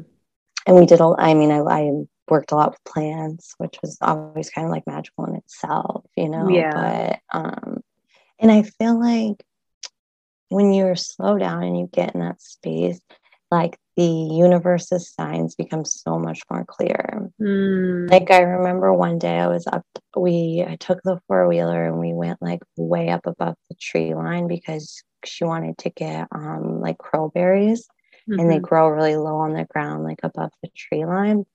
[0.66, 1.92] and we did a i mean i, I
[2.30, 6.30] worked a lot with plants which was always kind of like magical in itself you
[6.30, 7.20] know yeah.
[7.32, 7.82] but um
[8.40, 9.44] and i feel like
[10.54, 13.00] when you're slow down and you get in that space,
[13.52, 17.30] like the universe's signs become so much more clear.
[17.40, 18.10] Mm.
[18.10, 19.86] Like I remember one day I was up,
[20.16, 24.16] we I took the four wheeler and we went like way up above the tree
[24.16, 27.82] line because she wanted to get um like crowberries
[28.28, 28.40] mm-hmm.
[28.40, 28.66] and they mm-hmm.
[28.66, 31.46] grow really low on the ground, like above the tree line.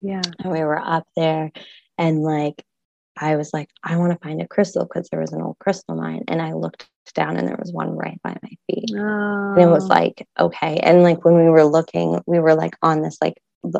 [0.00, 0.22] Yeah.
[0.38, 1.50] And we were up there
[1.96, 2.62] and like
[3.20, 5.96] I was like, I want to find a crystal because there was an old crystal
[5.96, 6.22] mine.
[6.28, 8.90] And I looked down and there was one right by my feet.
[8.94, 9.52] Oh.
[9.52, 10.78] And it was like, okay.
[10.78, 13.34] And like when we were looking, we were like on this like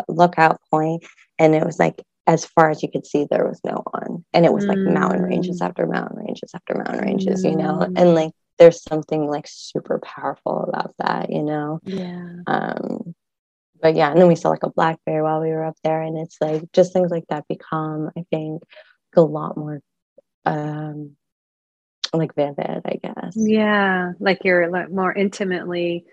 [0.09, 1.05] lookout point,
[1.39, 4.25] and it was like as far as you could see, there was no one.
[4.35, 4.93] And it was like mm.
[4.93, 5.67] mountain ranges mm.
[5.67, 7.51] after mountain ranges after mountain ranges, mm.
[7.51, 7.79] you know?
[7.79, 7.99] Mm.
[7.99, 11.81] And like there's something like super powerful about that, you know?
[11.85, 12.41] Yeah.
[12.47, 13.15] Um,
[13.81, 16.03] but yeah, and then we saw like a black bear while we were up there,
[16.03, 18.63] and it's like just things like that become, I think,
[19.17, 19.81] a lot more
[20.45, 21.17] um
[22.13, 23.35] like vivid, I guess.
[23.37, 26.05] Yeah, like you're like more intimately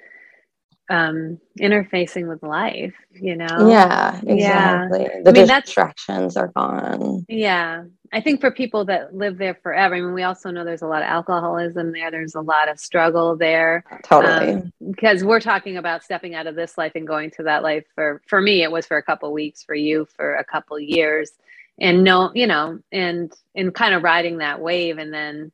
[0.89, 3.67] um interfacing with life, you know.
[3.67, 4.37] Yeah, exactly.
[4.37, 5.21] Yeah.
[5.23, 7.25] The I mean, distractions are gone.
[7.27, 7.85] Yeah.
[8.13, 10.87] I think for people that live there forever, I mean, we also know there's a
[10.87, 12.11] lot of alcoholism there.
[12.11, 13.83] There's a lot of struggle there.
[14.03, 14.53] Totally.
[14.53, 17.85] Um, because we're talking about stepping out of this life and going to that life
[17.95, 21.31] for for me it was for a couple weeks, for you for a couple years.
[21.79, 25.51] And no, you know, and and kind of riding that wave and then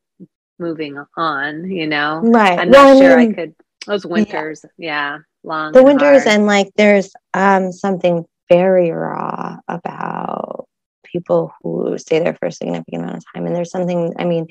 [0.61, 2.21] moving on, you know?
[2.23, 2.57] Right.
[2.57, 3.55] I'm not well, sure I, mean, I could,
[3.87, 5.73] those winters, yeah, yeah long.
[5.73, 6.35] The winters, hard.
[6.35, 10.67] and like there's um, something very raw about
[11.03, 13.45] people who stay there for a significant amount of time.
[13.45, 14.47] And there's something, I mean,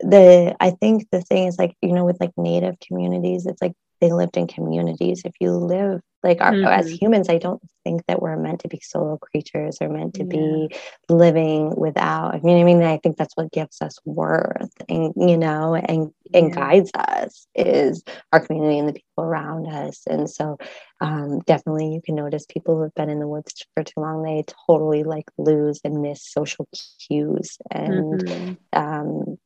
[0.00, 3.74] the, I think the thing is like, you know, with like native communities, it's like
[4.00, 5.22] they lived in communities.
[5.24, 6.66] If you live like our, mm-hmm.
[6.66, 10.24] as humans i don't think that we're meant to be solo creatures or meant to
[10.24, 10.28] yeah.
[10.28, 10.76] be
[11.08, 15.36] living without i mean i mean i think that's what gives us worth and you
[15.36, 16.54] know and and yeah.
[16.54, 20.58] guides us is our community and the people around us and so
[21.00, 24.24] um, definitely you can notice people who have been in the woods for too long
[24.24, 26.68] they totally like lose and miss social
[27.06, 28.54] cues and mm-hmm.
[28.72, 29.38] um,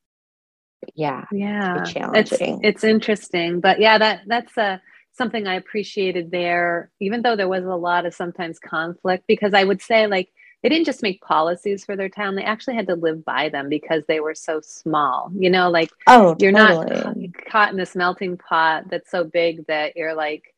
[0.95, 4.81] yeah yeah it's, it's interesting but yeah that that's a
[5.13, 9.63] something I appreciated there, even though there was a lot of sometimes conflict, because I
[9.63, 10.29] would say, like,
[10.61, 13.69] they didn't just make policies for their town, they actually had to live by them
[13.69, 15.29] because they were so small.
[15.37, 17.27] You know, like, oh, you're totally.
[17.27, 20.55] not caught in this melting pot that's so big that you're like,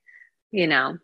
[0.51, 0.97] you know,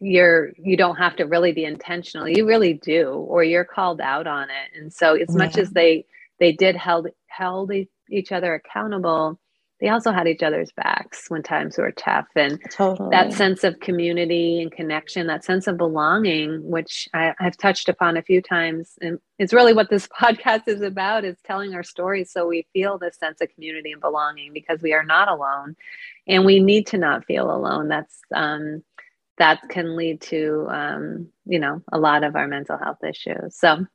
[0.00, 4.26] you're you don't have to really be intentional you really do or you're called out
[4.26, 5.36] on it and so as yeah.
[5.36, 6.04] much as they
[6.40, 7.70] they did held held
[8.10, 9.38] each other accountable
[9.80, 13.08] they also had each other's backs when times were tough and totally.
[13.10, 18.16] that sense of community and connection that sense of belonging which I, have touched upon
[18.16, 22.30] a few times and it's really what this podcast is about is telling our stories
[22.30, 25.76] so we feel this sense of community and belonging because we are not alone
[26.26, 28.82] and we need to not feel alone that's um,
[29.38, 33.86] that can lead to um, you know a lot of our mental health issues so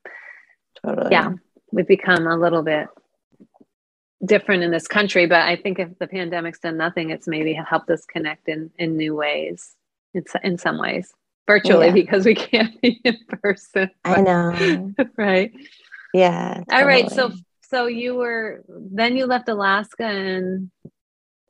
[0.84, 1.10] totally.
[1.12, 1.32] yeah
[1.72, 2.88] we've become a little bit
[4.26, 7.90] different in this country but i think if the pandemic's done nothing it's maybe helped
[7.90, 9.76] us connect in in new ways
[10.14, 11.14] it's in some ways
[11.48, 11.94] virtually yeah.
[11.94, 15.52] because we can't be in person i know right
[16.14, 16.82] yeah totally.
[16.82, 20.72] all right so so you were then you left alaska and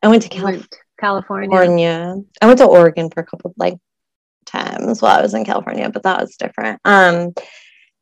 [0.02, 0.66] i went to California.
[1.00, 3.78] california california i went to oregon for a couple of like
[4.46, 7.34] times while i was in california but that was different um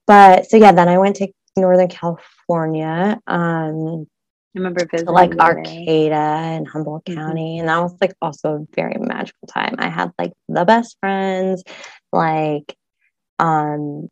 [0.08, 4.08] but so yeah then i went to northern california um
[4.56, 7.20] I remember visiting like Arcata and Humboldt mm-hmm.
[7.20, 9.76] County, and that was like also a very magical time.
[9.80, 11.64] I had like the best friends,
[12.12, 12.76] like
[13.40, 14.10] um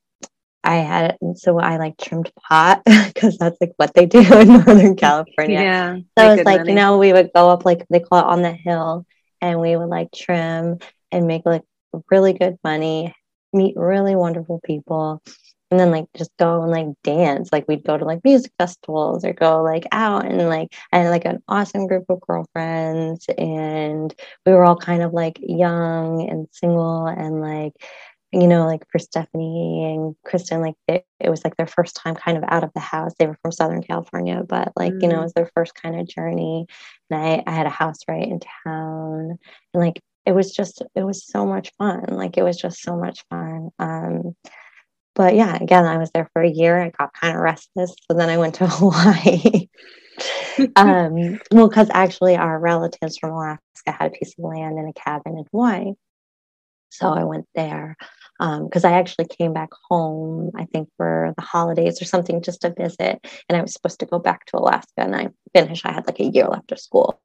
[0.63, 4.95] I had so I like trimmed pot because that's like what they do in Northern
[4.95, 5.59] California.
[5.59, 5.97] yeah.
[6.17, 6.71] So it's like, money.
[6.71, 9.05] you know, we would go up like they call it on the hill
[9.41, 10.79] and we would like trim
[11.11, 11.63] and make like
[12.09, 13.15] really good money,
[13.53, 15.21] meet really wonderful people
[15.71, 17.49] and then like just go and like dance.
[17.51, 21.09] Like we'd go to like music festivals or go like out and like I had
[21.09, 24.13] like an awesome group of girlfriends and
[24.45, 27.73] we were all kind of like young and single and like
[28.33, 32.15] you know like for stephanie and kristen like it, it was like their first time
[32.15, 33.13] kind of out of the house.
[33.17, 35.01] They were from southern california but like mm.
[35.01, 35.23] you know it mm.
[35.23, 36.65] was their first kind of journey.
[37.09, 39.39] And I, I had a house right in town.
[39.73, 42.05] And like it was just it was so much fun.
[42.09, 43.69] Like it was just so much fun.
[43.79, 44.35] Um
[45.21, 46.81] but yeah, again, I was there for a year.
[46.81, 47.95] I got kind of restless.
[48.07, 49.69] So then I went to Hawaii.
[50.75, 54.93] um, well, because actually, our relatives from Alaska had a piece of land and a
[54.93, 55.93] cabin in Hawaii.
[56.89, 57.95] So I went there
[58.39, 62.61] because um, I actually came back home, I think for the holidays or something, just
[62.61, 63.23] to visit.
[63.47, 65.85] And I was supposed to go back to Alaska and I finished.
[65.85, 67.21] I had like a year left of school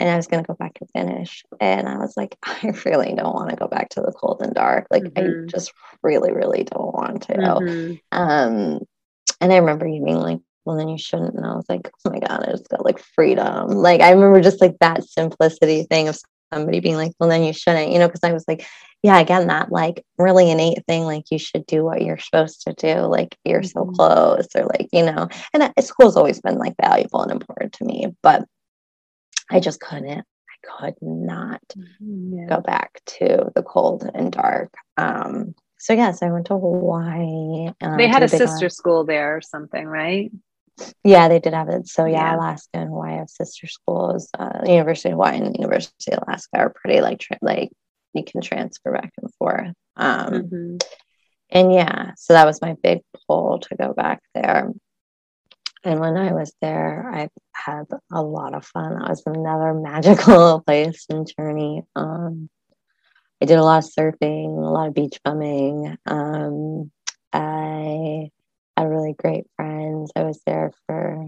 [0.00, 1.44] and I was going to go back and finish.
[1.60, 4.54] And I was like, I really don't want to go back to the cold and
[4.54, 4.86] dark.
[4.90, 5.44] Like, mm-hmm.
[5.44, 7.34] I just really, really don't want to.
[7.34, 7.94] Mm-hmm.
[8.12, 8.80] Um,
[9.40, 11.34] and I remember you being like, well, then you shouldn't.
[11.34, 13.68] And I was like, oh my God, I just got like freedom.
[13.68, 16.18] Like, I remember just like that simplicity thing of
[16.52, 18.66] somebody being like, well, then you shouldn't, you know, because I was like,
[19.02, 22.72] yeah, again, that like really innate thing, like you should do what you're supposed to
[22.72, 23.68] do, like you're mm-hmm.
[23.68, 27.74] so close, or like, you know, and that, school's always been like valuable and important
[27.74, 28.44] to me, but
[29.50, 30.24] I just couldn't,
[30.80, 32.46] I could not mm-hmm, yeah.
[32.46, 34.72] go back to the cold and dark.
[34.96, 37.70] Um, so yes, I went to Hawaii.
[37.80, 40.30] Um, they had a sister school there or something, right?
[41.04, 41.86] Yeah, they did have it.
[41.88, 42.36] So yeah, yeah.
[42.36, 44.28] Alaska and Hawaii have sister schools.
[44.36, 47.70] Uh, University of Hawaii and University of Alaska are pretty like tra- like
[48.12, 49.72] you can transfer back and forth.
[49.96, 50.76] Um, mm-hmm.
[51.50, 54.72] And yeah, so that was my big pull to go back there.
[55.84, 57.28] And when I was there, I
[57.64, 58.98] had a lot of fun.
[58.98, 61.82] That was another magical place and journey.
[61.96, 62.48] Um,
[63.42, 65.96] I did a lot of surfing, a lot of beach bumming.
[66.06, 66.90] Um,
[67.32, 68.30] I
[68.76, 70.12] had really great friends.
[70.14, 71.26] I was there for,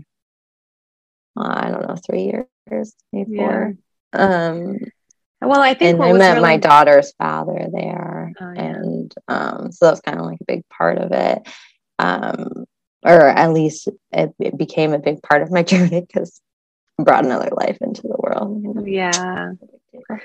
[1.37, 2.33] uh, I don't know, three
[2.71, 3.75] years, maybe four.
[4.13, 4.79] Um,
[5.43, 6.43] well, I think and I met really...
[6.43, 8.63] my daughter's father there, oh, yeah.
[8.63, 11.47] and um, so that was kind of like a big part of it,
[11.99, 12.65] um,
[13.07, 16.41] or at least it, it, became a big part of my journey because
[16.99, 18.63] brought another life into the world.
[18.63, 18.85] You know?
[18.85, 19.53] Yeah,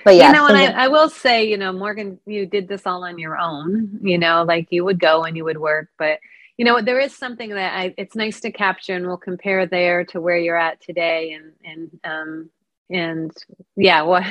[0.03, 2.85] but yeah, you know, and I, I will say, you know, Morgan, you did this
[2.85, 3.99] all on your own.
[4.01, 6.19] You know, like you would go and you would work, but
[6.57, 10.05] you know, there is something that I, it's nice to capture, and we'll compare there
[10.05, 12.49] to where you're at today, and and um,
[12.89, 13.31] and
[13.75, 14.23] yeah what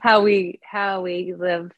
[0.00, 1.72] how we how we live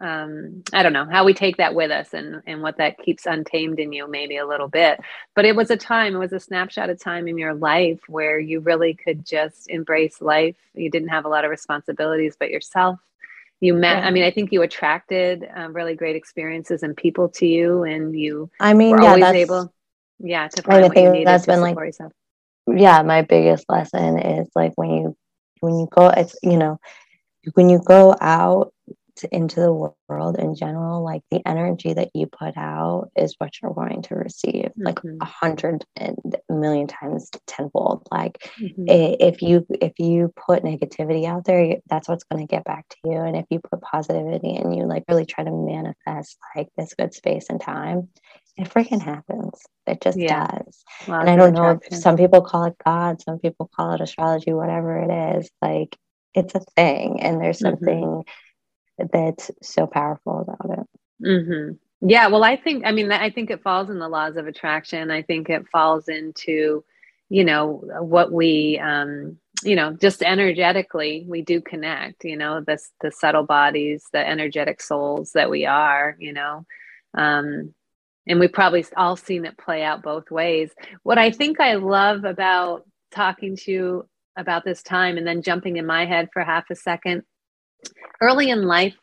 [0.00, 3.26] um, I don't know how we take that with us and and what that keeps
[3.26, 5.00] untamed in you maybe a little bit.
[5.34, 8.38] But it was a time, it was a snapshot of time in your life where
[8.38, 10.56] you really could just embrace life.
[10.74, 12.98] You didn't have a lot of responsibilities but yourself.
[13.60, 13.98] You met.
[13.98, 14.06] Yeah.
[14.06, 18.18] I mean, I think you attracted um, really great experiences and people to you, and
[18.18, 18.50] you.
[18.58, 19.72] I mean, yeah, always able.
[20.18, 22.12] Yeah, to find what you needed that's been like, yourself.
[22.66, 25.16] Yeah, my biggest lesson is like when you
[25.60, 26.78] when you go, it's you know,
[27.54, 28.72] when you go out
[29.24, 33.74] into the world in general, like the energy that you put out is what you're
[33.74, 34.84] going to receive, mm-hmm.
[34.84, 35.84] like a hundred
[36.48, 38.06] million times tenfold.
[38.10, 38.84] Like mm-hmm.
[38.88, 42.96] if you if you put negativity out there, that's what's going to get back to
[43.04, 43.18] you.
[43.18, 47.14] And if you put positivity and you like really try to manifest like this good
[47.14, 48.08] space and time,
[48.56, 49.60] it freaking happens.
[49.86, 50.46] It just yeah.
[50.46, 50.84] does.
[51.06, 54.52] And I don't know if some people call it God, some people call it astrology,
[54.52, 55.50] whatever it is.
[55.62, 55.96] Like
[56.34, 57.76] it's a thing, and there's mm-hmm.
[57.76, 58.04] something.
[58.04, 58.30] Mm-hmm
[59.12, 61.26] that's so powerful about it.
[61.26, 62.08] Mm-hmm.
[62.08, 65.10] Yeah, well, I think, I mean, I think it falls in the laws of attraction.
[65.10, 66.82] I think it falls into,
[67.28, 72.78] you know, what we, um, you know, just energetically, we do connect, you know, the,
[73.02, 76.64] the subtle bodies, the energetic souls that we are, you know.
[77.12, 77.74] Um,
[78.26, 80.70] and we've probably all seen it play out both ways.
[81.02, 85.76] What I think I love about talking to you about this time and then jumping
[85.76, 87.24] in my head for half a second
[88.20, 88.94] early in life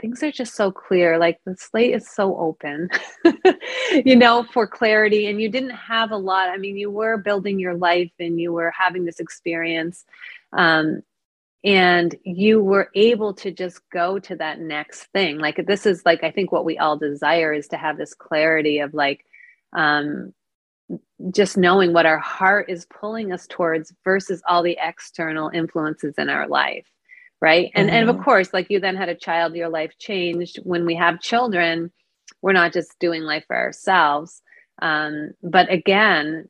[0.00, 1.18] things are just so clear.
[1.18, 2.88] Like the slate is so open
[4.04, 5.26] you know for clarity.
[5.26, 6.48] And you didn't have a lot.
[6.48, 10.04] I mean you were building your life and you were having this experience
[10.52, 11.02] um,
[11.64, 15.38] and you were able to just go to that next thing.
[15.38, 18.80] Like this is like i think what we all desire is to have this clarity
[18.80, 19.24] of like
[19.72, 20.32] um,
[21.30, 26.28] just knowing what our heart is pulling us towards versus all the external influences in
[26.28, 26.86] our life
[27.40, 27.96] right and mm-hmm.
[27.96, 28.24] and of mm-hmm.
[28.24, 31.90] course like you then had a child your life changed when we have children
[32.42, 34.42] we're not just doing life for ourselves
[34.82, 36.48] um, but again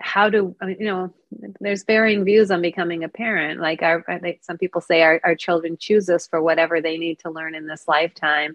[0.00, 1.12] how do you know
[1.60, 4.04] there's varying views on becoming a parent like our
[4.42, 7.66] some people say our, our children choose us for whatever they need to learn in
[7.66, 8.54] this lifetime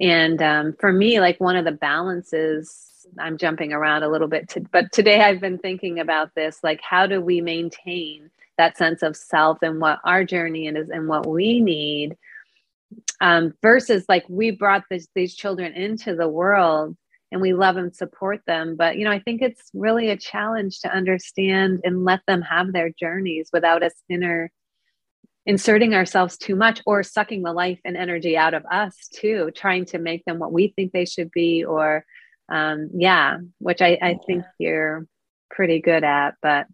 [0.00, 4.48] and um, for me like one of the balances i'm jumping around a little bit
[4.48, 9.02] to, but today i've been thinking about this like how do we maintain that sense
[9.02, 12.16] of self and what our journey is and what we need
[13.20, 16.96] um, versus like we brought this, these children into the world
[17.32, 18.76] and we love and support them.
[18.76, 22.72] But you know i think it's really a challenge to understand and let them have
[22.72, 24.50] their journeys without us inner
[25.46, 29.84] inserting ourselves too much or sucking the life and energy out of us too trying
[29.84, 32.04] to make them what we think they should be or
[32.48, 35.06] um, yeah which I, I think you're
[35.50, 36.34] pretty good at.
[36.42, 36.66] But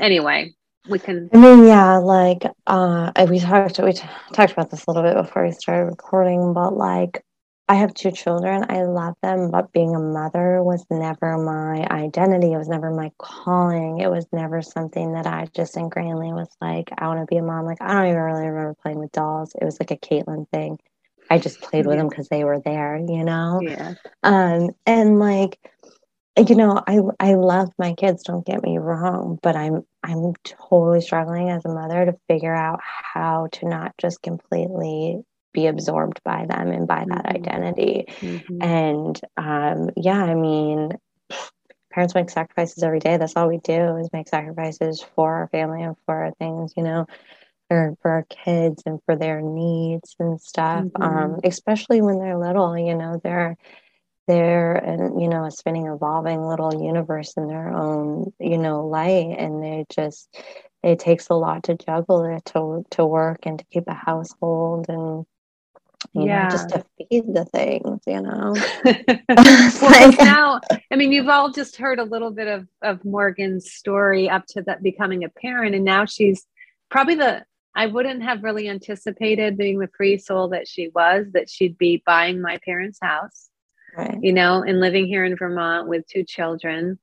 [0.00, 0.54] anyway
[0.88, 4.90] we can i mean yeah like uh we talked we t- talked about this a
[4.90, 7.22] little bit before we started recording but like
[7.68, 8.64] i have two children.
[8.70, 12.52] I love them but being a mother was never my identity.
[12.52, 14.00] It was never my calling.
[14.00, 17.42] It was never something that i just ingrainedly was like i want to be a
[17.42, 17.66] mom.
[17.66, 19.54] Like i don't even really remember playing with dolls.
[19.60, 20.78] It was like a caitlin thing.
[21.30, 22.02] I just played with yeah.
[22.02, 23.60] them because they were there you know?
[23.62, 23.94] Yeah.
[24.22, 25.58] Um and like
[26.46, 31.00] you know i i love my kids don't get me wrong but i'm i'm totally
[31.00, 35.20] struggling as a mother to figure out how to not just completely
[35.52, 37.36] be absorbed by them and by that mm-hmm.
[37.36, 38.62] identity mm-hmm.
[38.62, 40.92] and um yeah i mean
[41.90, 45.82] parents make sacrifices every day that's all we do is make sacrifices for our family
[45.82, 47.06] and for our things you know
[47.70, 51.02] or for our kids and for their needs and stuff mm-hmm.
[51.02, 53.56] um especially when they're little you know they're
[54.28, 59.36] they're and you know a spinning evolving little universe in their own you know light.
[59.38, 60.28] And they just
[60.82, 64.86] it takes a lot to juggle it to to work and to keep a household
[64.88, 65.26] and
[66.12, 66.44] you yeah.
[66.44, 68.54] know just to feed the things you know?
[69.82, 70.60] Well, like, now
[70.92, 74.62] i mean you've all just heard a little bit of of morgan's story up to
[74.62, 75.74] that becoming a parent.
[75.74, 76.46] And now she's
[76.90, 81.48] probably the I wouldn't have really anticipated being the free soul that she was that
[81.48, 83.47] she'd be buying my parents' house
[83.98, 84.18] right.
[84.22, 86.98] you know, and living here in Vermont with two children,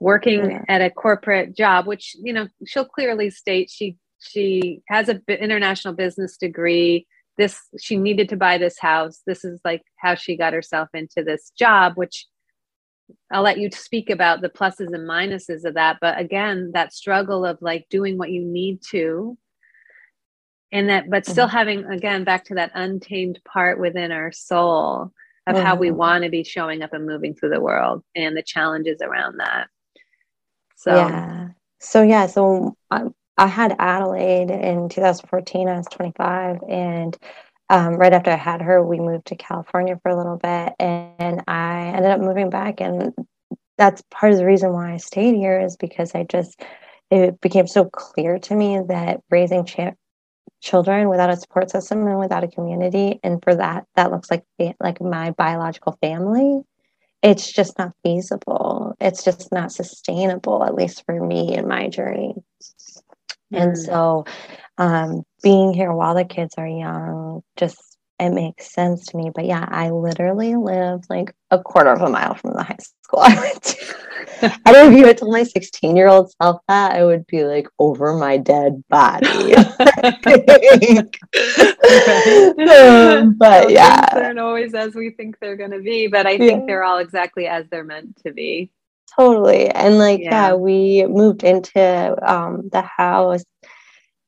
[0.00, 0.62] working yeah.
[0.68, 5.94] at a corporate job, which, you know, she'll clearly state she she has an international
[5.94, 7.06] business degree.
[7.36, 9.22] This she needed to buy this house.
[9.26, 12.26] This is like how she got herself into this job which
[13.30, 15.98] i'll let you speak about the pluses and minuses of that.
[16.00, 19.36] But again that struggle of like doing what you need to
[20.72, 25.12] and that but still having again back to that untamed part within our soul
[25.46, 25.64] of mm-hmm.
[25.64, 25.96] how we mm-hmm.
[25.96, 29.68] want to be showing up and moving through the world and the challenges around that.
[30.76, 31.48] So, yeah.
[31.80, 32.26] So, yeah.
[32.26, 33.04] So, I,
[33.36, 35.68] I had Adelaide in 2014.
[35.68, 36.58] I was 25.
[36.68, 37.16] And
[37.68, 41.42] um, right after I had her, we moved to California for a little bit, and
[41.48, 42.80] I ended up moving back.
[42.80, 43.12] And
[43.78, 46.60] that's part of the reason why I stayed here is because I just
[47.10, 49.94] it became so clear to me that raising ch-
[50.60, 54.44] children without a support system and without a community, and for that, that looks like
[54.80, 56.62] like my biological family.
[57.22, 58.94] It's just not feasible.
[59.00, 62.34] It's just not sustainable, at least for me in my journey.
[63.52, 63.62] Mm.
[63.62, 64.26] And so,
[64.76, 69.30] um, being here while the kids are young just it makes sense to me.
[69.34, 73.20] But yeah, I literally live like a quarter of a mile from the high school
[73.20, 73.94] I went to.
[74.42, 77.26] I don't know if you had told my 16 year old self that, I would
[77.26, 79.26] be like over my dead body.
[79.56, 79.74] um,
[83.34, 84.06] but yeah.
[84.06, 86.66] Things aren't always as we think they're going to be, but I think yeah.
[86.66, 88.70] they're all exactly as they're meant to be.
[89.16, 89.70] Totally.
[89.70, 93.44] And like, yeah, yeah we moved into um, the house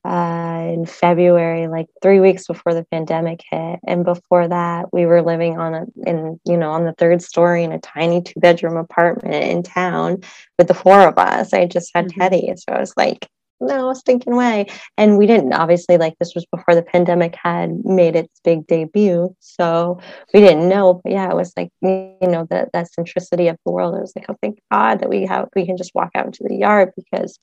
[0.06, 3.80] uh, in February, like three weeks before the pandemic hit.
[3.86, 7.64] And before that, we were living on a in you know on the third story
[7.64, 10.18] in a tiny two bedroom apartment in town
[10.58, 11.52] with the four of us.
[11.52, 12.20] I just had mm-hmm.
[12.20, 13.28] Teddy, so I was like,
[13.60, 14.66] no stinking way.
[14.96, 19.34] And we didn't obviously like this was before the pandemic had made its big debut,
[19.40, 20.00] so
[20.32, 21.00] we didn't know.
[21.02, 23.96] But yeah, it was like you know the that centricity of the world.
[23.96, 26.44] It was like, oh thank God that we have we can just walk out into
[26.44, 27.40] the yard because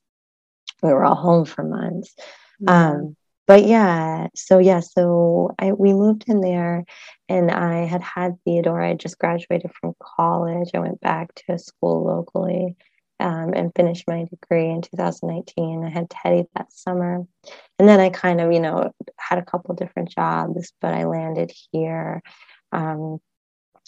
[0.82, 2.16] we were all home for months.
[2.68, 6.86] Um, but yeah, so yeah, so I we moved in there,
[7.28, 8.82] and I had had Theodore.
[8.82, 10.70] I just graduated from college.
[10.74, 12.76] I went back to a school locally,
[13.20, 15.84] um, and finished my degree in 2019.
[15.84, 17.26] I had Teddy that summer,
[17.80, 21.52] and then I kind of you know had a couple different jobs, but I landed
[21.72, 22.22] here.
[22.72, 23.20] Um,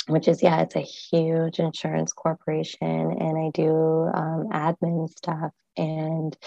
[0.07, 3.71] which is yeah it's a huge insurance corporation and i do
[4.13, 6.37] um, admin stuff and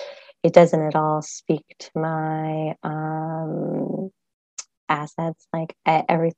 [0.43, 4.11] it doesn't at all speak to my um,
[4.89, 5.47] assets.
[5.53, 6.32] Like every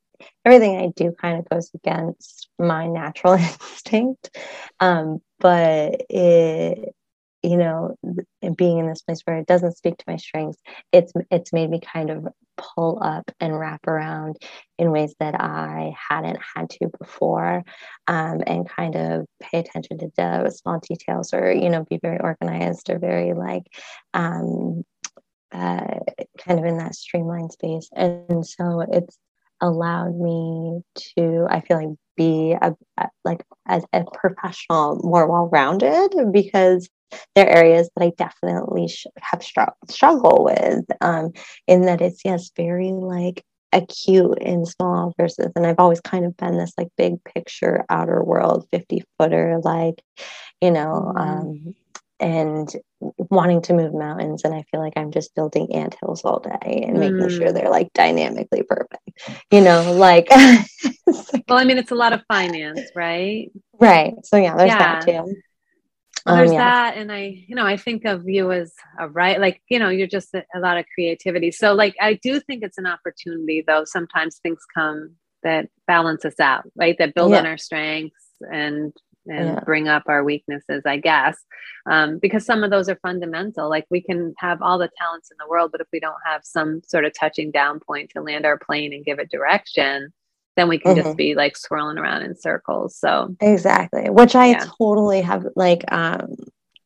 [0.45, 4.37] everything I do kind of goes against my natural instinct.
[4.81, 6.95] Um, but it
[7.43, 7.97] you know
[8.57, 10.61] being in this place where it doesn't speak to my strengths
[10.93, 12.26] it's it's made me kind of
[12.57, 14.36] pull up and wrap around
[14.78, 17.62] in ways that i hadn't had to before
[18.07, 22.20] um, and kind of pay attention to the small details or you know be very
[22.20, 23.62] organized or very like
[24.12, 24.84] um,
[25.53, 25.99] uh,
[26.38, 27.88] kind of in that streamlined space.
[27.93, 29.18] And so it's
[29.62, 36.14] allowed me to i feel like be a, a like as a professional more well-rounded
[36.32, 36.88] because
[37.35, 40.85] there are areas that I definitely sh- have str- struggle with.
[41.01, 41.33] Um,
[41.67, 46.37] in that it's yes, very like acute and small versus, and I've always kind of
[46.37, 50.03] been this like big picture outer world, fifty footer, like
[50.61, 51.13] you know.
[51.17, 51.19] Mm-hmm.
[51.19, 51.75] Um,
[52.21, 52.71] and
[53.31, 56.85] wanting to move mountains and i feel like i'm just building ant hills all day
[56.87, 57.31] and making mm.
[57.31, 59.03] sure they're like dynamically perfect
[59.51, 63.51] you know like well i mean it's a lot of finance right
[63.81, 64.79] right so yeah there's yeah.
[64.79, 65.35] that too
[66.31, 66.64] well, there's um, yeah.
[66.64, 69.89] that and i you know i think of you as a right like you know
[69.89, 73.62] you're just a, a, lot of creativity so like i do think it's an opportunity
[73.66, 75.12] though sometimes things come
[75.43, 77.39] that balance us out right that build yeah.
[77.39, 78.93] on our strengths and
[79.26, 79.61] and yeah.
[79.64, 81.39] bring up our weaknesses i guess
[81.87, 85.37] um, because some of those are fundamental like we can have all the talents in
[85.39, 88.47] the world but if we don't have some sort of touching down point to land
[88.47, 90.12] our plane and give it direction
[90.57, 91.05] then we can mm-hmm.
[91.05, 92.97] just be like swirling around in circles.
[92.97, 94.67] So exactly, which I yeah.
[94.79, 96.35] totally have like um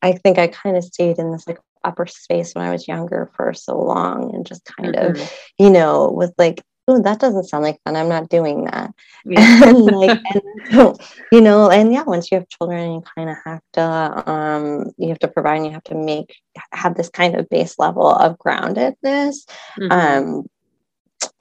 [0.01, 3.31] I think I kind of stayed in this like upper space when I was younger
[3.35, 5.21] for so long and just kind mm-hmm.
[5.21, 7.95] of, you know, with like, oh, that doesn't sound like fun.
[7.95, 8.91] I'm not doing that.
[9.27, 9.69] Yeah.
[9.69, 10.19] and like,
[10.71, 10.99] and,
[11.31, 15.09] you know, and yeah, once you have children, you kind of have to, um, you
[15.09, 16.35] have to provide and you have to make,
[16.71, 19.37] have this kind of base level of groundedness.
[19.79, 19.91] Mm-hmm.
[19.91, 20.45] Um,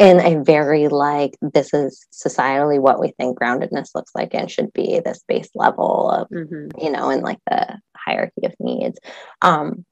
[0.04, 4.70] in a very like this is societally what we think groundedness looks like and should
[4.74, 6.68] be this base level of mm-hmm.
[6.78, 8.98] you know in like the hierarchy of needs
[9.40, 9.84] um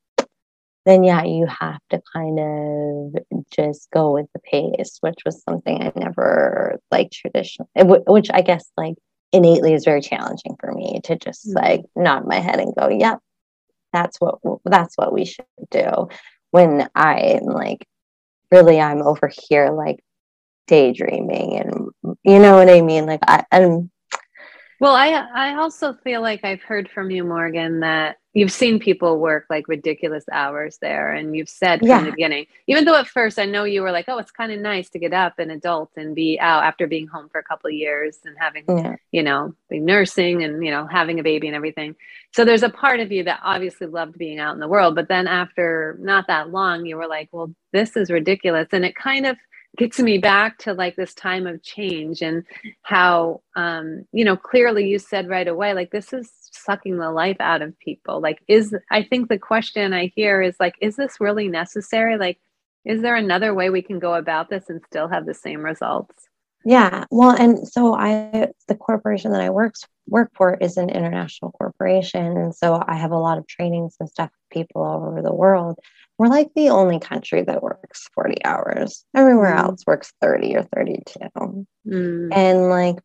[0.85, 5.83] then yeah you have to kind of just go with the pace which was something
[5.83, 7.71] i never like traditionally
[8.07, 8.97] which i guess like
[9.33, 11.65] innately is very challenging for me to just mm-hmm.
[11.65, 13.19] like nod my head and go yep
[13.95, 16.07] that's what that's what we should do
[16.51, 17.87] when i am like
[18.53, 20.05] really I'm over here like
[20.69, 23.07] daydreaming and you know what I mean?
[23.07, 23.91] Like I am
[24.83, 29.19] well, I I also feel like I've heard from you, Morgan, that you've seen people
[29.19, 32.05] work like ridiculous hours there, and you've said from yeah.
[32.05, 34.61] the beginning, even though at first I know you were like, "Oh, it's kind of
[34.61, 37.69] nice to get up and adult and be out after being home for a couple
[37.69, 38.97] of years and having, yeah.
[39.11, 41.95] you know, nursing and you know having a baby and everything."
[42.33, 45.09] So there's a part of you that obviously loved being out in the world, but
[45.09, 49.27] then after not that long, you were like, "Well, this is ridiculous," and it kind
[49.27, 49.37] of
[49.77, 52.45] gets me back to like this time of change and
[52.83, 57.37] how um you know clearly you said right away like this is sucking the life
[57.41, 58.21] out of people.
[58.21, 62.17] Like is i think the question i hear is like is this really necessary?
[62.19, 62.39] Like
[62.85, 66.29] is there another way we can go about this and still have the same results
[66.65, 69.75] yeah well and so i the corporation that i work
[70.09, 74.09] work for is an international corporation and so i have a lot of trainings and
[74.09, 75.79] stuff with people all over the world
[76.19, 79.59] we're like the only country that works 40 hours everywhere mm.
[79.59, 81.19] else works 30 or 32
[81.87, 82.29] mm.
[82.33, 82.97] and like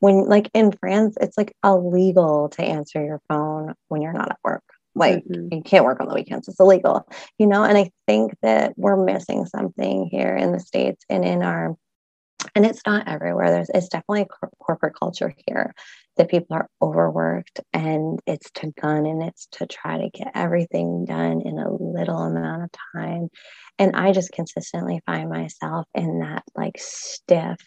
[0.00, 4.38] when like in france it's like illegal to answer your phone when you're not at
[4.42, 4.64] work
[4.96, 5.54] like mm-hmm.
[5.54, 7.06] you can't work on the weekends it's illegal
[7.38, 11.42] you know and i think that we're missing something here in the states and in
[11.42, 11.76] our
[12.54, 13.50] and it's not everywhere.
[13.50, 15.74] There's it's definitely a cor- corporate culture here
[16.16, 21.04] that people are overworked and it's to gun and it's to try to get everything
[21.04, 23.28] done in a little amount of time.
[23.78, 27.60] And i just consistently find myself in that like stiff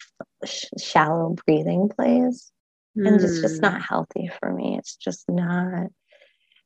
[0.46, 2.52] sh- shallow breathing place.
[2.98, 3.08] Mm.
[3.08, 3.82] and it's just not hmm.
[3.88, 4.78] healthy for me.
[4.80, 5.88] It's just not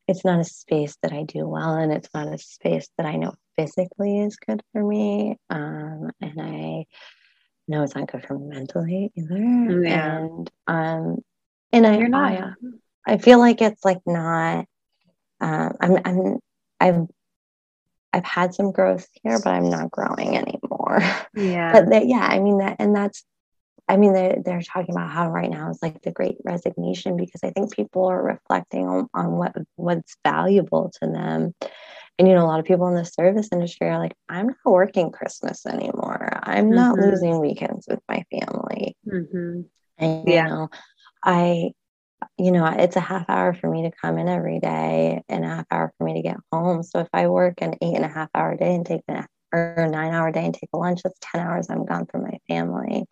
[0.08, 3.16] it's not a space that i do well and it's not a space that i
[3.16, 5.38] know physically is good for me.
[5.50, 6.86] Um, and i
[7.68, 10.18] know it's not good for me mentally either yeah.
[10.18, 11.18] and um
[11.74, 12.32] and I, You're not.
[12.32, 12.54] I,
[13.06, 14.66] I feel like it's like not.
[15.42, 16.40] Um, I'm, I'm,
[16.80, 17.08] I've,
[18.14, 21.02] I've had some growth here, but I'm not growing anymore.
[21.36, 21.74] Yeah.
[21.74, 23.26] but they, yeah, I mean that, and that's,
[23.90, 27.42] I mean, they're, they're talking about how right now is like the great resignation because
[27.44, 31.56] I think people are reflecting on, on what what's valuable to them.
[32.20, 34.58] And, you know, a lot of people in the service industry are like, I'm not
[34.66, 36.30] working Christmas anymore.
[36.44, 36.76] I'm mm-hmm.
[36.76, 38.96] not losing weekends with my family.
[39.08, 39.62] Mm-hmm.
[39.98, 40.44] And, yeah.
[40.44, 40.70] you know,
[41.24, 41.72] I,
[42.38, 45.48] you know, it's a half hour for me to come in every day and a
[45.48, 46.84] half hour for me to get home.
[46.84, 49.88] So if I work an eight and a half hour day and take an or
[49.88, 53.06] nine hour day and take a lunch, that's 10 hours I'm gone from my family.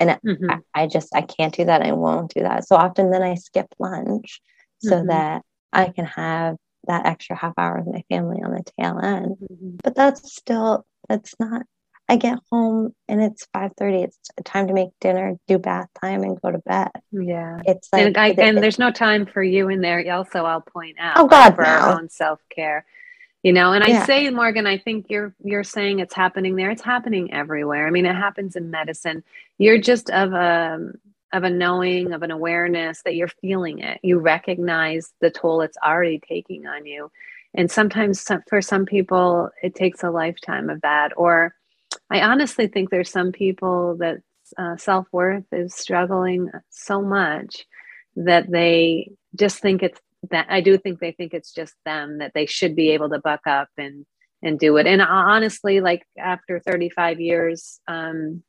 [0.00, 0.50] And mm-hmm.
[0.50, 1.82] I, I, just, I can't do that.
[1.82, 2.66] I won't do that.
[2.66, 4.40] So often then I skip lunch
[4.78, 5.08] so mm-hmm.
[5.08, 5.42] that
[5.72, 6.56] I can have
[6.86, 9.36] that extra half hour with my family on the tail end.
[9.40, 9.76] Mm-hmm.
[9.82, 11.66] But that's still, that's not
[12.08, 14.04] I get home and it's 5:30.
[14.04, 16.90] It's time to make dinner, do bath time, and go to bed.
[17.12, 20.04] Yeah, it's like and, I, it, and there's no time for you in there.
[20.12, 21.16] Also, I'll point out.
[21.16, 21.68] Oh God, for no.
[21.68, 22.84] our own self care.
[23.42, 24.02] You know, and yeah.
[24.02, 26.70] I say, Morgan, I think you're you're saying it's happening there.
[26.70, 27.86] It's happening everywhere.
[27.86, 29.24] I mean, it happens in medicine.
[29.56, 30.92] You're just of a
[31.32, 33.98] of a knowing, of an awareness that you're feeling it.
[34.02, 37.10] You recognize the toll it's already taking on you.
[37.54, 41.12] And sometimes for some people, it takes a lifetime of that.
[41.16, 41.54] Or
[42.10, 44.18] I honestly think there's some people that
[44.58, 47.64] uh, self worth is struggling so much
[48.16, 50.00] that they just think it's
[50.30, 53.18] that I do think they think it's just them that they should be able to
[53.18, 54.06] buck up and
[54.42, 54.86] and do it.
[54.86, 58.42] And honestly, like after 35 years um,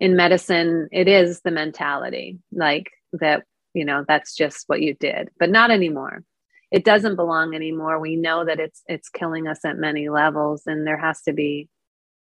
[0.00, 3.44] in medicine, it is the mentality like that.
[3.74, 6.22] You know, that's just what you did, but not anymore.
[6.70, 7.98] It doesn't belong anymore.
[7.98, 11.68] We know that it's it's killing us at many levels, and there has to be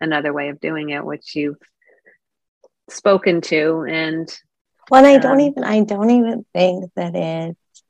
[0.00, 1.60] another way of doing it, which you've
[2.88, 3.86] spoken to.
[3.88, 4.28] And
[4.90, 7.82] well, I don't um, even I don't even think that it's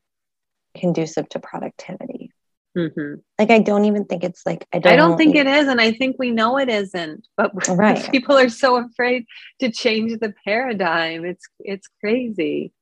[0.77, 2.32] conducive to productivity.
[2.77, 3.15] Mm-hmm.
[3.39, 4.93] Like I don't even think it's like I don't.
[4.93, 7.27] I don't think it is, and I think we know it isn't.
[7.37, 8.11] But right.
[8.11, 9.27] people are so afraid
[9.61, 11.25] to change the paradigm.
[11.25, 12.73] It's it's crazy.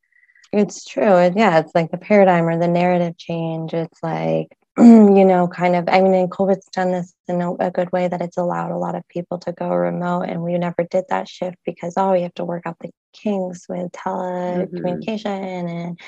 [0.52, 1.32] It's true.
[1.34, 3.74] Yeah, it's like the paradigm or the narrative change.
[3.74, 7.70] It's like you know, kind of, I mean, and COVID's done this in a, a,
[7.70, 10.22] good way that it's allowed a lot of people to go remote.
[10.22, 13.66] And we never did that shift because, oh, you have to work out the kinks
[13.68, 15.68] with telecommunication mm-hmm.
[15.68, 16.00] and,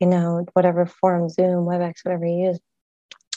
[0.00, 2.58] you know, whatever form, Zoom, WebEx, whatever you use.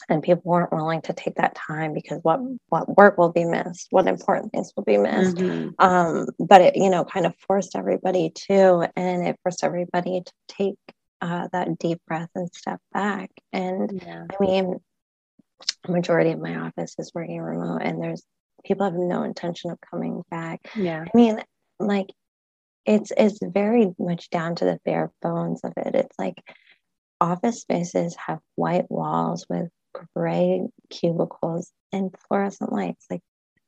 [0.10, 2.40] And people weren't willing to take that time because what
[2.70, 5.38] what work will be missed, what important things will be missed.
[5.38, 5.70] Mm-hmm.
[5.80, 10.34] Um, but it, you know, kind of forced everybody to, and it forced everybody to
[10.48, 10.78] take
[11.22, 13.30] uh, that deep breath and step back.
[13.54, 14.26] And yeah.
[14.30, 14.80] I mean,
[15.88, 18.24] majority of my office is working remote, and there's
[18.66, 20.62] people have no intention of coming back.
[20.76, 21.42] Yeah, I mean,
[21.80, 22.08] like
[22.86, 25.96] it's it's very much down to the bare bones of it.
[25.96, 26.42] It's like
[27.20, 29.70] office spaces have white walls with
[30.16, 33.06] gray cubicles and fluorescent lights.
[33.10, 33.22] Like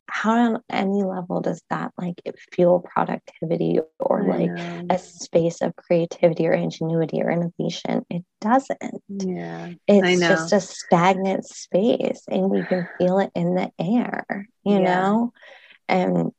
[0.08, 2.22] how on any level does that like
[2.52, 4.50] fuel productivity or like
[4.90, 8.06] a space of creativity or ingenuity or innovation?
[8.10, 9.04] It doesn't.
[9.08, 14.80] Yeah it's just a stagnant space and we can feel it in the air you
[14.80, 14.80] yeah.
[14.80, 15.34] know?
[15.90, 16.32] And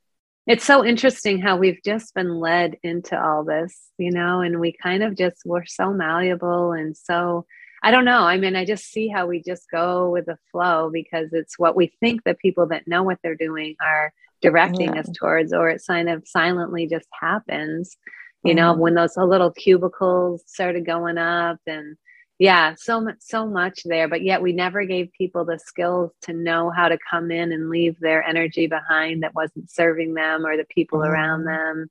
[0.46, 4.72] it's so interesting how we've just been led into all this you know and we
[4.72, 7.46] kind of just we're so malleable and so
[7.84, 8.22] I don't know.
[8.22, 11.76] I mean, I just see how we just go with the flow because it's what
[11.76, 14.10] we think the people that know what they're doing are
[14.40, 15.00] directing yeah.
[15.00, 17.98] us towards, or it kind of silently just happens.
[18.42, 18.56] You mm-hmm.
[18.56, 21.98] know, when those little cubicles started going up and
[22.40, 26.32] yeah so much so much there but yet we never gave people the skills to
[26.32, 30.56] know how to come in and leave their energy behind that wasn't serving them or
[30.56, 31.12] the people mm-hmm.
[31.12, 31.88] around them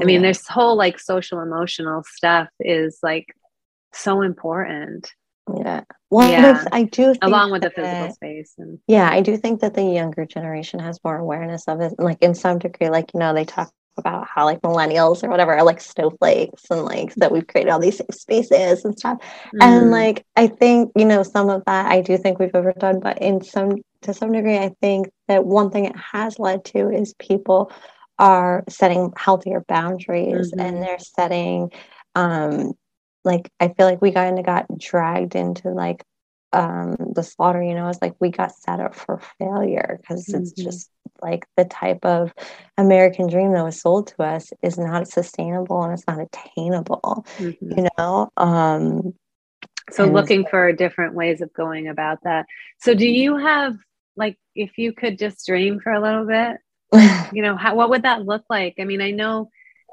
[0.00, 3.26] i mean this whole like social emotional stuff is like
[3.92, 5.12] so important
[5.58, 6.64] yeah well yeah.
[6.72, 9.82] i do along with that, the physical space and yeah i do think that the
[9.82, 13.44] younger generation has more awareness of it like in some degree like you know they
[13.44, 17.70] talk about how like millennials or whatever are like snowflakes and like that we've created
[17.70, 19.18] all these safe spaces and stuff.
[19.54, 19.62] Mm.
[19.62, 23.18] And like I think, you know, some of that I do think we've overdone, but
[23.18, 27.14] in some to some degree, I think that one thing it has led to is
[27.18, 27.72] people
[28.18, 30.60] are setting healthier boundaries mm-hmm.
[30.60, 31.70] and they're setting
[32.14, 32.72] um
[33.24, 36.04] like I feel like we kind of got dragged into like
[36.54, 40.42] um, the slaughter, you know, it's like we got set up for failure because mm-hmm.
[40.42, 42.32] it's just like the type of
[42.78, 47.78] American dream that was sold to us is not sustainable and it's not attainable, mm-hmm.
[47.78, 48.30] you know.
[48.36, 49.14] Um,
[49.90, 52.46] so looking for different ways of going about that.
[52.78, 53.76] So do you have
[54.16, 56.58] like if you could just dream for a little bit,
[57.32, 58.74] you know, how what would that look like?
[58.78, 59.50] I mean, I know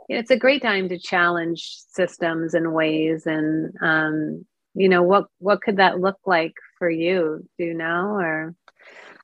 [0.09, 5.61] it's a great time to challenge systems and ways and um, you know what what
[5.61, 8.55] could that look like for you do you know or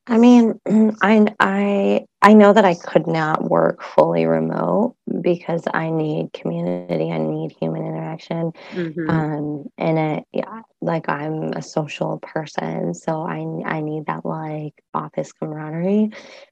[0.08, 0.60] i mean
[1.02, 7.12] i i i know that i could not work fully remote because i need community
[7.12, 9.10] i need human interaction mm-hmm.
[9.10, 14.74] um and it yeah like i'm a social person so i i need that like
[14.94, 16.12] office camaraderie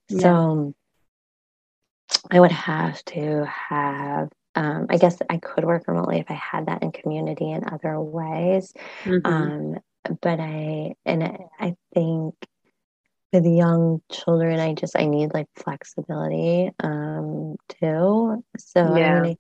[0.10, 0.20] yeah.
[0.20, 0.74] so
[2.32, 6.68] i would have to have um, I guess I could work remotely if I had
[6.68, 8.74] that in community in other ways.
[9.04, 9.26] Mm-hmm.
[9.26, 9.76] Um,
[10.22, 12.36] but I, and I, I think
[13.34, 18.44] with young children, I just, I need like flexibility um, too.
[18.58, 19.18] So yeah.
[19.18, 19.38] I, mean,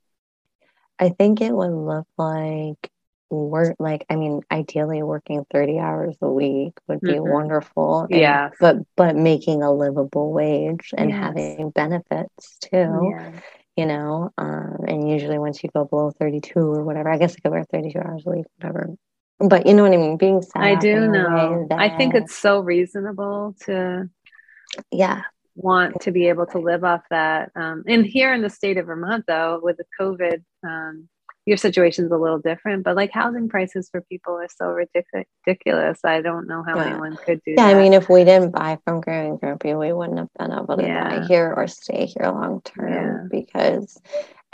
[0.99, 2.91] I, I think it would look like
[3.29, 7.31] work like i mean ideally working 30 hours a week would be mm-hmm.
[7.31, 11.19] wonderful yeah but but making a livable wage and yes.
[11.19, 13.31] having benefits too yeah
[13.75, 17.39] you know um, and usually once you go below 32 or whatever i guess i
[17.39, 18.95] could work 32 hours a week whatever
[19.39, 22.35] but you know what i mean being sad i do know that, i think it's
[22.35, 24.09] so reasonable to
[24.91, 25.21] yeah
[25.55, 28.87] want to be able to live off that um, and here in the state of
[28.87, 31.07] vermont though with the covid um,
[31.45, 35.99] your situation's a little different, but like housing prices for people are so ridic- ridiculous.
[36.03, 36.85] I don't know how yeah.
[36.87, 37.75] anyone could do yeah, that.
[37.75, 40.77] I mean, if we didn't buy from Gary and Grumpy, we wouldn't have been able
[40.77, 41.19] to yeah.
[41.19, 43.27] buy here or stay here long term yeah.
[43.29, 44.01] because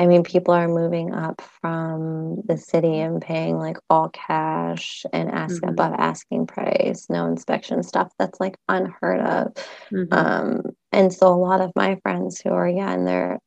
[0.01, 5.29] I mean, people are moving up from the city and paying like all cash and
[5.29, 5.69] ask mm-hmm.
[5.69, 8.11] above asking price, no inspection stuff.
[8.17, 9.53] That's like unheard of.
[9.91, 10.11] Mm-hmm.
[10.11, 10.61] Um,
[10.91, 13.37] and so a lot of my friends who are, yeah, in their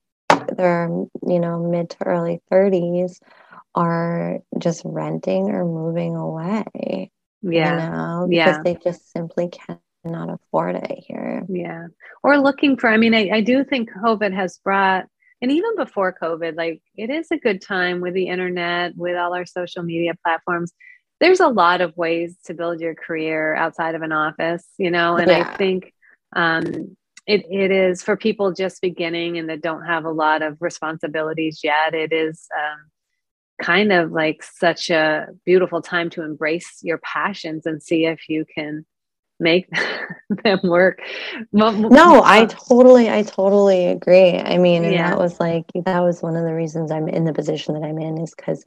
[0.57, 0.89] their
[1.27, 3.21] you know mid to early 30s
[3.75, 7.11] are just renting or moving away
[7.43, 8.63] yeah you know because yeah.
[8.63, 11.87] they just simply cannot afford it here yeah
[12.23, 15.07] or looking for i mean I, I do think covid has brought
[15.43, 19.35] and even before covid like it is a good time with the internet with all
[19.35, 20.73] our social media platforms
[21.21, 25.17] there's a lot of ways to build your career outside of an office you know
[25.17, 25.41] and yeah.
[25.41, 25.93] i think
[26.37, 30.61] um, it, it is for people just beginning and that don't have a lot of
[30.61, 31.95] responsibilities yet.
[31.95, 32.91] It is um,
[33.62, 38.45] kind of like such a beautiful time to embrace your passions and see if you
[38.55, 38.85] can
[39.41, 39.68] make
[40.45, 41.01] them work.
[41.53, 44.39] No i totally i totally agree.
[44.39, 45.11] I mean yeah.
[45.11, 47.99] that was like that was one of the reasons i'm in the position that i'm
[47.99, 48.64] in is because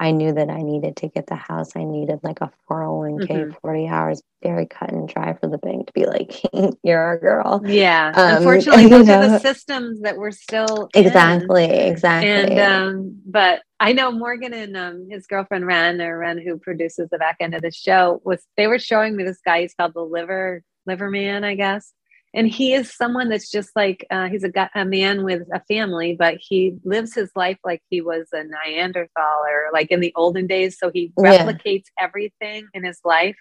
[0.00, 1.72] I knew that I needed to get the house.
[1.74, 3.50] I needed like a 401k, mm-hmm.
[3.60, 6.40] 40 hours, very cut and dry for the bank to be like,
[6.84, 7.62] you're our girl.
[7.66, 8.12] Yeah.
[8.14, 9.20] Um, Unfortunately, those know.
[9.20, 11.64] are the systems that we're still Exactly.
[11.64, 11.92] In.
[11.92, 12.30] Exactly.
[12.30, 17.08] And, um, but I know Morgan and um, his girlfriend Ren, or Ren, who produces
[17.10, 19.62] the back end of the show, was they were showing me this guy.
[19.62, 21.92] He's called the Liver Liver Man, I guess
[22.34, 26.14] and he is someone that's just like uh, he's a, a man with a family
[26.18, 30.46] but he lives his life like he was a neanderthal or like in the olden
[30.46, 32.04] days so he replicates yeah.
[32.04, 33.36] everything in his life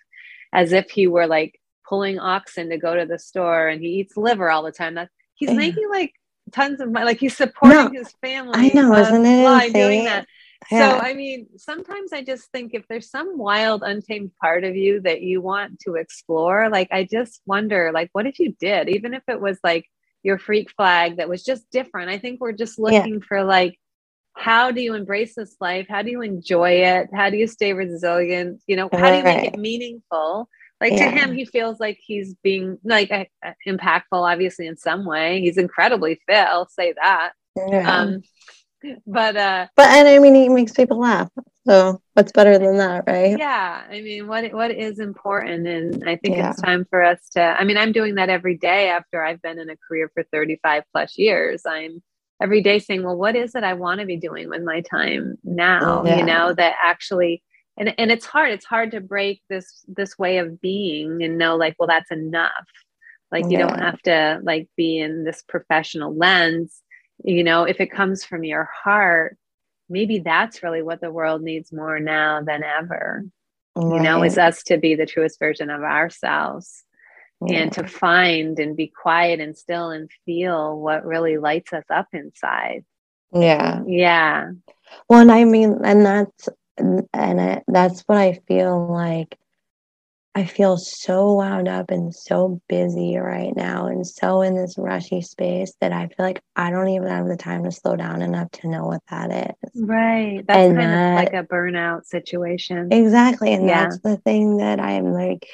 [0.53, 4.17] as if he were like pulling oxen to go to the store and he eats
[4.17, 5.55] liver all the time that he's yeah.
[5.55, 6.13] making like
[6.53, 10.25] tons of money like he's supporting no, his family i know isn't it doing that
[10.71, 10.91] yeah.
[10.91, 15.01] So, I mean, sometimes I just think if there's some wild, untamed part of you
[15.01, 19.13] that you want to explore, like, I just wonder, like, what if you did, even
[19.13, 19.85] if it was like
[20.23, 22.09] your freak flag that was just different?
[22.09, 23.25] I think we're just looking yeah.
[23.27, 23.77] for like
[24.37, 25.87] how do you embrace this life?
[25.89, 27.09] How do you enjoy it?
[27.13, 28.61] How do you stay resilient?
[28.67, 30.47] You know, how do you make it meaningful?
[30.79, 31.09] Like yeah.
[31.09, 33.25] to him, he feels like he's being like uh,
[33.67, 35.41] impactful, obviously in some way.
[35.41, 36.35] He's incredibly fit.
[36.35, 37.31] I'll say that.
[37.55, 37.91] Yeah.
[37.91, 38.21] Um,
[39.07, 41.29] but uh, but and I mean, it makes people laugh.
[41.67, 43.37] So what's better than that, right?
[43.37, 46.51] Yeah, I mean, what what is important, and I think yeah.
[46.51, 47.41] it's time for us to.
[47.41, 50.83] I mean, I'm doing that every day after I've been in a career for 35
[50.93, 51.63] plus years.
[51.65, 52.01] I'm
[52.41, 55.37] every day saying, well, what is it I want to be doing with my time
[55.43, 56.03] now?
[56.05, 56.17] Yeah.
[56.17, 57.43] You know, that actually
[57.77, 58.51] and and it's hard.
[58.51, 62.51] It's hard to break this this way of being and know like, well, that's enough.
[63.31, 63.67] Like you yeah.
[63.67, 66.81] don't have to like be in this professional lens.
[67.23, 69.37] You know, if it comes from your heart,
[69.89, 73.25] maybe that's really what the world needs more now than ever.
[73.75, 73.95] Right.
[73.95, 76.83] You know, is us to be the truest version of ourselves
[77.45, 77.59] yeah.
[77.59, 82.07] and to find and be quiet and still and feel what really lights us up
[82.13, 82.85] inside.
[83.33, 83.81] Yeah.
[83.85, 84.51] Yeah.
[85.09, 89.37] Well, and I mean, and that's, and I, that's what I feel like.
[90.37, 95.19] I feel so wound up and so busy right now and so in this rushy
[95.23, 98.51] space that I feel like I don't even have the time to slow down enough
[98.51, 99.81] to know what that is.
[99.81, 100.45] Right.
[100.45, 102.89] That's and kind that, of like a burnout situation.
[102.91, 103.51] Exactly.
[103.51, 103.85] And yeah.
[103.85, 105.47] that's the thing that I'm like,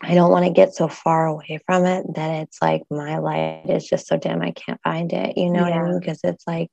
[0.00, 3.64] I don't want to get so far away from it that it's like my light
[3.68, 5.36] is just so dim I can't find it.
[5.36, 5.76] You know yeah.
[5.76, 6.00] what I mean?
[6.00, 6.70] Because it's like,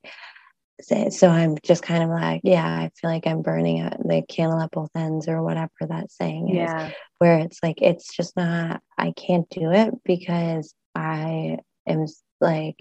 [0.80, 4.60] so I'm just kind of like, yeah, I feel like I'm burning out the candle
[4.60, 6.56] at both ends or whatever that saying is.
[6.56, 6.90] Yeah.
[7.18, 12.06] Where it's like, it's just not, I can't do it because I am
[12.40, 12.76] like,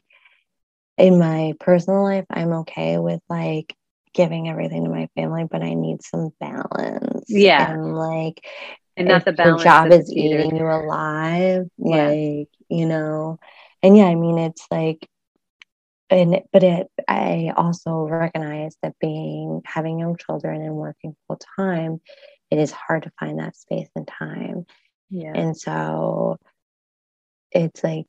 [0.97, 3.75] in my personal life, I'm okay with like
[4.13, 7.25] giving everything to my family, but I need some balance.
[7.27, 7.71] Yeah.
[7.71, 8.45] And like,
[8.97, 9.63] and not the balance.
[9.63, 12.07] Your job is eating you alive, yeah.
[12.07, 13.39] like you know,
[13.83, 15.07] and yeah, I mean it's like,
[16.09, 22.01] and but it, I also recognize that being having young children and working full time,
[22.51, 24.65] it is hard to find that space and time,
[25.09, 26.37] yeah, and so
[27.51, 28.05] it's like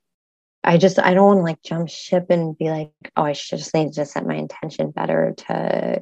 [0.66, 3.58] I just I don't want to like jump ship and be like, oh, I should
[3.58, 6.00] just need to set my intention better to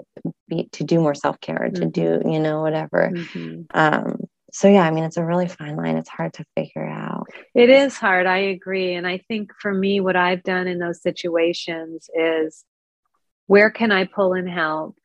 [0.49, 1.83] be to do more self care, mm-hmm.
[1.83, 3.11] to do you know whatever.
[3.15, 3.63] Mm-hmm.
[3.73, 4.25] Um,
[4.55, 5.97] so yeah i mean it's a really fine line.
[5.97, 7.27] It's hard to figure out.
[7.55, 8.27] It is hard.
[8.27, 8.95] I agree.
[8.95, 12.65] And i think for me what i've done in those situations is
[13.47, 14.97] where can i pull in help?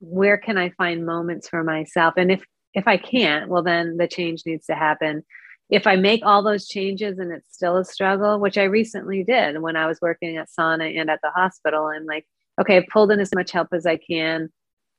[0.00, 2.14] Where can i find moments for myself?
[2.16, 2.44] And if
[2.74, 5.24] if i can't well then the change needs to happen.
[5.70, 9.60] If i make all those changes and it's still a struggle which i recently did
[9.62, 12.26] when i was working at sana and at the hospital i'm like
[12.60, 14.50] okay i've pulled in as much help as i can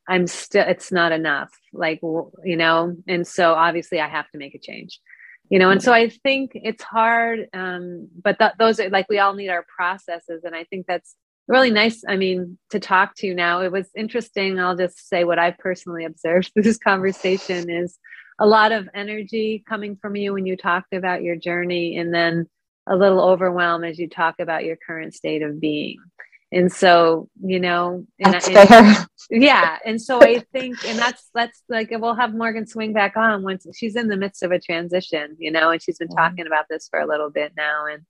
[0.10, 1.52] I'm still, it's not enough.
[1.72, 5.00] Like, you know, and so obviously I have to make a change,
[5.50, 7.48] you know, and so I think it's hard.
[7.54, 10.42] Um, but th- those are like, we all need our processes.
[10.44, 11.16] And I think that's
[11.48, 12.04] really nice.
[12.08, 14.60] I mean, to talk to you now, it was interesting.
[14.60, 18.00] I'll just say what I personally observed through this conversation is
[18.40, 22.48] a lot of energy coming from you when you talked about your journey and then
[22.88, 25.98] a little overwhelm as you talk about your current state of being
[26.52, 31.90] and so you know and, and, yeah and so i think and that's that's like
[31.92, 35.52] we'll have morgan swing back on once she's in the midst of a transition you
[35.52, 38.04] know and she's been talking about this for a little bit now and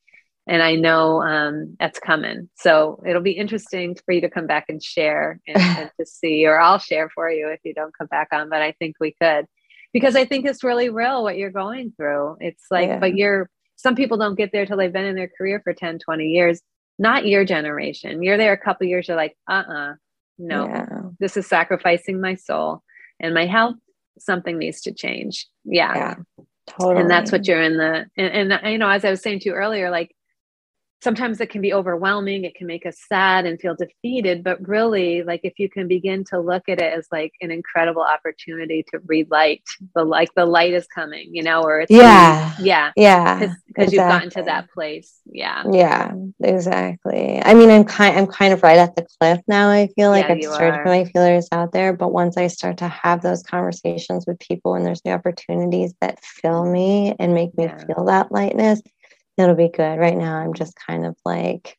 [0.48, 2.50] and i know um, that's coming.
[2.56, 6.46] So it'll be interesting for you to come back and share and, and to see
[6.46, 9.16] or i'll share for you if you don't come back on but i think we
[9.22, 9.46] could.
[9.92, 12.38] Because i think it's really real what you're going through.
[12.40, 13.00] It's like yeah.
[13.00, 16.00] but you're some people don't get there till they've been in their career for 10
[16.00, 16.62] 20 years
[17.00, 18.22] not your generation.
[18.22, 19.94] You're there a couple years, you're like, uh uh-uh, uh
[20.38, 20.86] no, yeah.
[21.20, 22.84] this is sacrificing my soul
[23.20, 23.76] and my health.
[24.20, 25.48] Something needs to change.
[25.66, 25.96] Yeah.
[25.96, 26.16] yeah
[26.68, 27.02] totally.
[27.02, 29.50] And that's what you're in the, and, and, you know, as I was saying to
[29.50, 30.16] you earlier, like
[31.02, 35.24] sometimes it can be overwhelming it can make us sad and feel defeated but really
[35.24, 39.00] like if you can begin to look at it as like an incredible opportunity to
[39.06, 39.64] relight
[39.96, 42.54] the like the light is coming you know or it's yeah.
[42.58, 42.92] really, yeah.
[42.96, 43.96] Yeah because exactly.
[43.96, 45.20] you've gotten to that place.
[45.26, 45.64] Yeah.
[45.72, 47.42] Yeah exactly.
[47.44, 50.28] I mean i'm kind i'm kind of right at the cliff now i feel like
[50.28, 53.22] yeah, i've started to put my feelers out there but once i start to have
[53.22, 57.86] those conversations with people and there's new opportunities that fill me and make me yeah.
[57.86, 58.82] feel that lightness
[59.40, 59.98] it'll be good.
[59.98, 61.78] Right now, I'm just kind of like,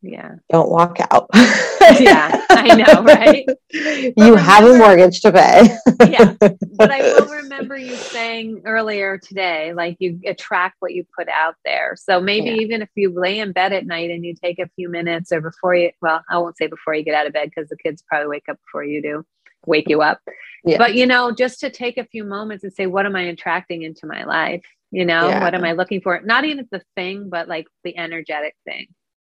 [0.00, 1.28] yeah, don't walk out.
[1.34, 3.44] yeah, I know, right?
[3.72, 5.76] you remember, have a mortgage to pay.
[6.08, 11.28] yeah, but I will remember you saying earlier today, like you attract what you put
[11.28, 11.96] out there.
[11.96, 12.62] So maybe yeah.
[12.62, 15.40] even if you lay in bed at night and you take a few minutes, or
[15.40, 18.04] before you, well, I won't say before you get out of bed because the kids
[18.08, 19.24] probably wake up before you do,
[19.66, 20.20] wake you up.
[20.64, 20.78] Yeah.
[20.78, 23.82] But you know, just to take a few moments and say, what am I attracting
[23.82, 24.64] into my life?
[24.90, 25.42] You know, yeah.
[25.42, 26.20] what am I looking for?
[26.24, 28.86] Not even the thing, but like the energetic thing.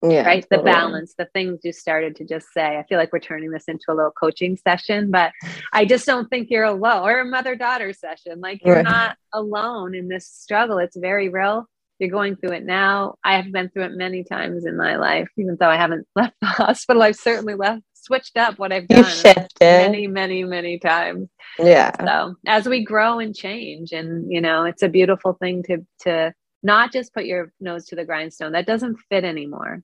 [0.03, 0.43] yeah, right?
[0.43, 0.59] Totally.
[0.59, 2.77] The balance, the things you started to just say.
[2.77, 5.33] I feel like we're turning this into a little coaching session, but
[5.73, 8.41] I just don't think you're alone or a mother daughter session.
[8.41, 8.85] Like you're right.
[8.85, 10.79] not alone in this struggle.
[10.79, 11.67] It's very real.
[12.01, 13.15] You're going through it now.
[13.23, 16.35] I have been through it many times in my life, even though I haven't left
[16.41, 17.03] the hospital.
[17.03, 21.29] I've certainly left, switched up what I've done many, many, many times.
[21.59, 21.93] Yeah.
[22.05, 26.35] So as we grow and change, and you know, it's a beautiful thing to to
[26.63, 28.53] not just put your nose to the grindstone.
[28.53, 29.83] That doesn't fit anymore.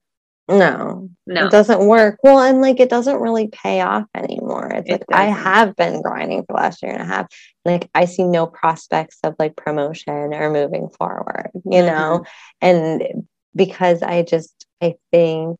[0.49, 2.19] No, no, it doesn't work.
[2.25, 4.73] Well, and like it doesn't really pay off anymore.
[4.75, 5.23] It's it like doesn't.
[5.23, 7.29] I have been grinding for the last year and a half.
[7.65, 11.87] Like I see no prospects of like promotion or moving forward, you mm-hmm.
[11.87, 12.25] know?
[12.61, 15.57] And because I just, I think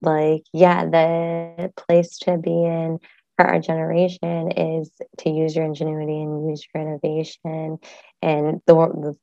[0.00, 2.98] like, yeah, the place to be in
[3.36, 7.78] for our generation is to use your ingenuity and use your innovation.
[8.22, 9.16] And the, the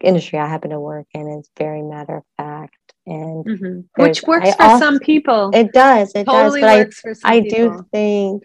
[0.00, 4.02] industry I happen to work in is very matter of fact and mm-hmm.
[4.02, 7.36] which works I for also, some people it does it totally does but works I,
[7.36, 8.42] I do think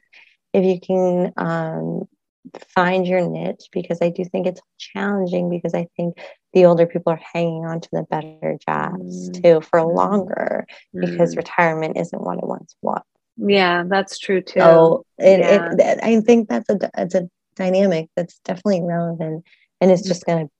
[0.54, 2.08] if you can um,
[2.74, 6.18] find your niche because I do think it's challenging because I think
[6.54, 9.42] the older people are hanging on to the better jobs mm-hmm.
[9.42, 11.10] too for longer mm-hmm.
[11.10, 13.02] because retirement isn't what it once was.
[13.38, 14.60] Yeah, that's true too.
[14.60, 15.74] So it, yeah.
[15.78, 19.46] it, I think that's a, it's a dynamic that's definitely relevant
[19.80, 20.52] and it's just going to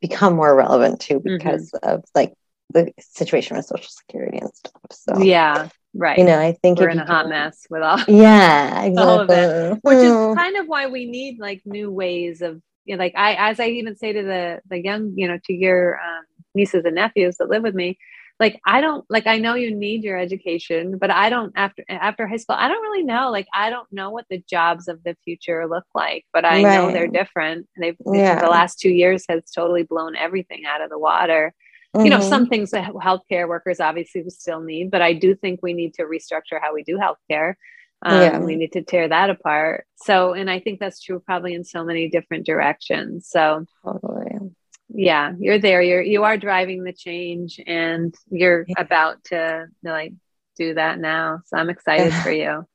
[0.00, 1.36] become more relevant too mm-hmm.
[1.36, 2.32] because of like
[2.72, 4.82] the situation with social security and stuff.
[4.92, 6.18] So yeah, right.
[6.18, 8.96] You know, I think we're in a hot mess with all yeah, exactly.
[9.02, 12.96] all of it, which is kind of why we need like new ways of you
[12.96, 15.96] know, like I as I even say to the the young you know to your
[15.96, 16.24] um,
[16.54, 17.98] nieces and nephews that live with me.
[18.38, 22.26] Like I don't like I know you need your education, but I don't after after
[22.26, 23.30] high school I don't really know.
[23.30, 26.62] Like I don't know what the jobs of the future look like, but I right.
[26.62, 27.66] know they're different.
[27.78, 28.40] They've yeah.
[28.40, 31.52] the last two years has totally blown everything out of the water
[31.94, 32.04] Mm-hmm.
[32.04, 32.50] You know, some mm-hmm.
[32.50, 36.60] things that healthcare workers obviously still need, but I do think we need to restructure
[36.60, 37.54] how we do healthcare.
[38.02, 38.38] Um, yeah.
[38.38, 39.86] We need to tear that apart.
[39.96, 43.28] So, and I think that's true probably in so many different directions.
[43.28, 44.52] So, totally.
[44.88, 45.82] yeah, you're there.
[45.82, 48.74] You're you are driving the change, and you're yeah.
[48.78, 50.14] about to like
[50.56, 51.40] do that now.
[51.46, 52.66] So, I'm excited for you.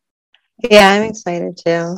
[0.70, 1.98] Yeah, I'm excited too.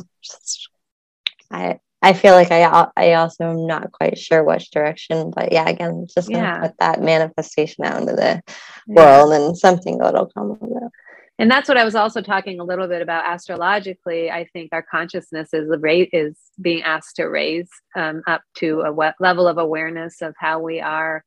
[1.50, 5.68] I I feel like I I also am not quite sure which direction, but yeah,
[5.68, 6.60] again, just gonna yeah.
[6.60, 8.40] put that manifestation out into the
[8.86, 8.94] yeah.
[8.94, 10.92] world, and something good will come of it.
[11.38, 14.30] And that's what I was also talking a little bit about astrologically.
[14.30, 19.14] I think our consciousness is rate is being asked to raise um, up to a
[19.20, 21.24] level of awareness of how we are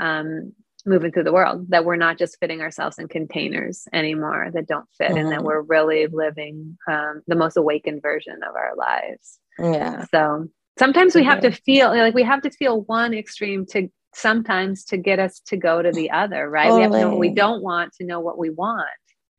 [0.00, 0.52] um,
[0.84, 1.66] moving through the world.
[1.68, 5.18] That we're not just fitting ourselves in containers anymore that don't fit, mm-hmm.
[5.18, 5.46] and that mm-hmm.
[5.46, 9.38] we're really living um, the most awakened version of our lives.
[9.60, 10.06] Yeah.
[10.10, 14.84] So sometimes we have to feel like we have to feel one extreme to sometimes
[14.84, 16.72] to get us to go to the other, right?
[16.72, 18.88] We have to know what we don't want to know what we want.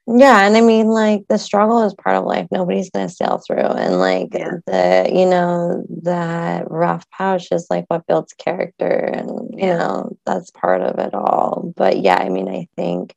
[0.06, 2.48] Yeah, and I mean, like the struggle is part of life.
[2.52, 4.58] Nobody's gonna sail through, and like yeah.
[4.66, 9.78] the you know that rough patch is like what builds character, and you yeah.
[9.78, 11.72] know that's part of it all.
[11.78, 13.16] But yeah, I mean, I think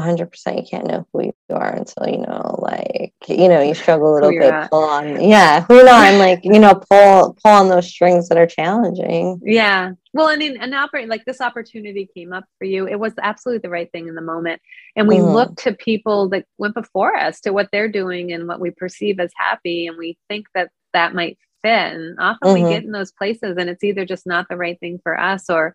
[0.00, 4.12] 100% you can't know who you are until you know like you know you struggle
[4.12, 4.70] a little bit at.
[4.70, 8.46] pull on yeah who on like you know pull pull on those strings that are
[8.46, 12.98] challenging yeah well i mean an operate like this opportunity came up for you it
[12.98, 14.60] was absolutely the right thing in the moment
[14.96, 15.32] and we mm.
[15.32, 19.18] look to people that went before us to what they're doing and what we perceive
[19.20, 22.64] as happy and we think that that might fit and often mm-hmm.
[22.64, 25.48] we get in those places and it's either just not the right thing for us
[25.48, 25.74] or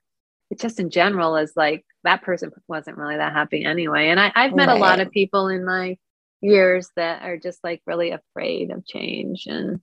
[0.50, 4.10] it just in general is like that person wasn't really that happy anyway.
[4.10, 4.78] And I, I've met right.
[4.78, 5.98] a lot of people in my
[6.42, 9.46] years that are just like really afraid of change.
[9.48, 9.80] And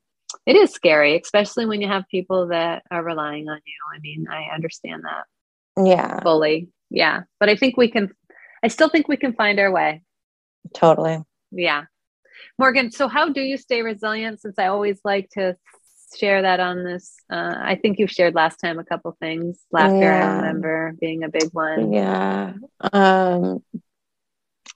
[0.46, 3.74] it is scary, especially when you have people that are relying on you.
[3.94, 5.84] I mean, I understand that.
[5.86, 6.20] Yeah.
[6.20, 6.68] Fully.
[6.90, 7.22] Yeah.
[7.38, 8.12] But I think we can,
[8.62, 10.02] I still think we can find our way.
[10.74, 11.22] Totally.
[11.52, 11.84] Yeah.
[12.58, 14.40] Morgan, so how do you stay resilient?
[14.40, 15.56] Since I always like to
[16.16, 17.16] share that on this.
[17.30, 19.58] Uh, I think you've shared last time a couple things.
[19.70, 20.32] Laughter, yeah.
[20.32, 21.92] I remember being a big one.
[21.92, 22.54] Yeah.
[22.92, 23.62] Um,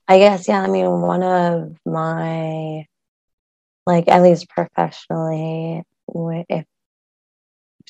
[0.07, 2.85] I guess, yeah, I mean, one of my,
[3.85, 6.65] like, at least professionally, if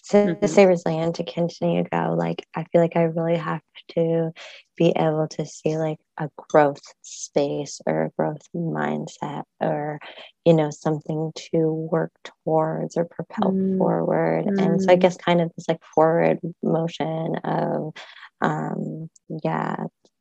[0.09, 0.45] to mm-hmm.
[0.45, 4.31] stay resilient to continue to go like i feel like i really have to
[4.75, 9.99] be able to see like a growth space or a growth mindset or
[10.45, 13.77] you know something to work towards or propel mm.
[13.77, 14.61] forward mm.
[14.61, 14.99] and so i mm.
[14.99, 17.93] guess kind of this like forward motion of
[18.41, 19.09] um
[19.43, 19.75] yeah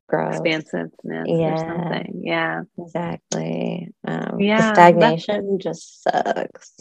[0.08, 1.54] growth expansiveness yeah.
[1.54, 6.76] or something yeah exactly um yeah stagnation just sucks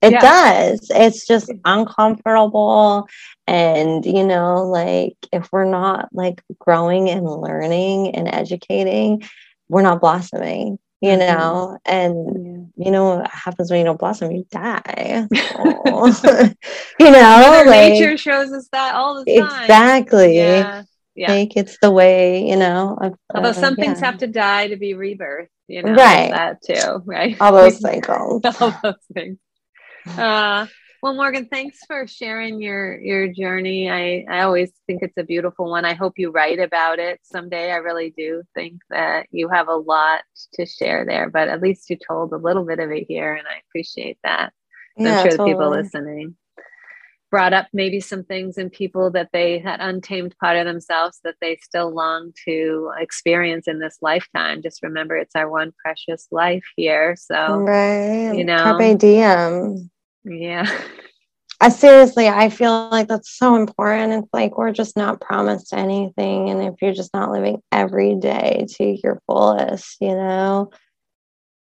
[0.00, 0.20] It yeah.
[0.20, 0.90] does.
[0.94, 3.08] It's just uncomfortable.
[3.46, 9.22] And, you know, like if we're not like growing and learning and educating,
[9.68, 11.18] we're not blossoming, you mm-hmm.
[11.18, 11.78] know?
[11.84, 12.84] And, yeah.
[12.84, 14.30] you know, what happens when you don't blossom?
[14.30, 15.26] You die.
[15.30, 19.62] you know, like, nature shows us that all the time.
[19.62, 20.36] Exactly.
[20.36, 20.84] Yeah.
[21.16, 21.32] Yeah.
[21.32, 22.96] Like it's the way, you know.
[23.00, 26.30] Of, Although some uh, things have to die to be rebirth, you know, right?
[26.30, 27.36] That too, right?
[27.40, 28.42] All those cycles.
[28.60, 29.36] all those things.
[30.16, 30.66] Uh,
[31.02, 33.88] well, Morgan, thanks for sharing your your journey.
[33.90, 35.84] I I always think it's a beautiful one.
[35.84, 37.70] I hope you write about it someday.
[37.70, 40.22] I really do think that you have a lot
[40.54, 43.46] to share there, but at least you told a little bit of it here, and
[43.46, 44.52] I appreciate that.
[44.96, 45.52] Yeah, I'm sure totally.
[45.52, 46.36] the people listening
[47.30, 51.34] brought up maybe some things in people that they had untamed part of themselves that
[51.40, 54.62] they still long to experience in this lifetime.
[54.62, 57.16] Just remember, it's our one precious life here.
[57.16, 59.90] So, right, you know, carpe diem.
[60.24, 60.70] Yeah.
[61.60, 64.12] I seriously, I feel like that's so important.
[64.12, 66.50] It's like we're just not promised anything.
[66.50, 70.70] And if you're just not living every day to your fullest, you know,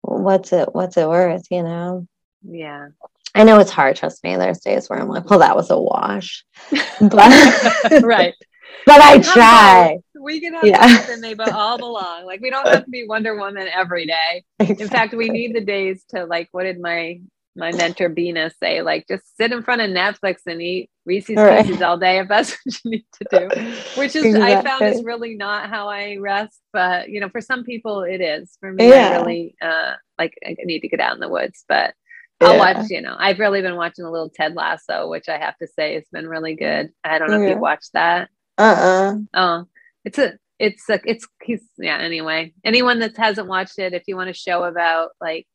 [0.02, 2.06] what's it what's it worth, you know?
[2.42, 2.88] Yeah.
[3.34, 4.36] I know it's hard, trust me.
[4.36, 6.44] There's days where I'm like, well, that was a wash.
[7.00, 8.34] But right.
[8.84, 9.98] But I try.
[10.20, 11.10] We can have yeah.
[11.10, 12.24] and they all belong.
[12.24, 14.44] Like we don't have to be Wonder Woman every day.
[14.60, 14.84] Exactly.
[14.84, 17.20] In fact, we need the days to like what did my
[17.56, 21.64] my mentor Bina say, like just sit in front of Netflix and eat Reese's right.
[21.64, 23.72] Pieces all day if that's what you need to do.
[23.98, 24.54] Which is exactly.
[24.54, 28.20] I found is really not how I rest, but you know, for some people it
[28.20, 28.56] is.
[28.60, 29.08] For me, yeah.
[29.08, 31.94] I really uh like I need to get out in the woods, but
[32.40, 35.56] I'll watch, you know, I've really been watching a little Ted Lasso, which I have
[35.58, 36.90] to say has been really good.
[37.02, 37.44] I don't know yeah.
[37.44, 38.28] if you've watched that.
[38.58, 39.16] Uh-uh.
[39.32, 39.64] Oh,
[40.04, 42.52] it's a it's a it's he's yeah, anyway.
[42.64, 45.46] Anyone that hasn't watched it, if you want a show about like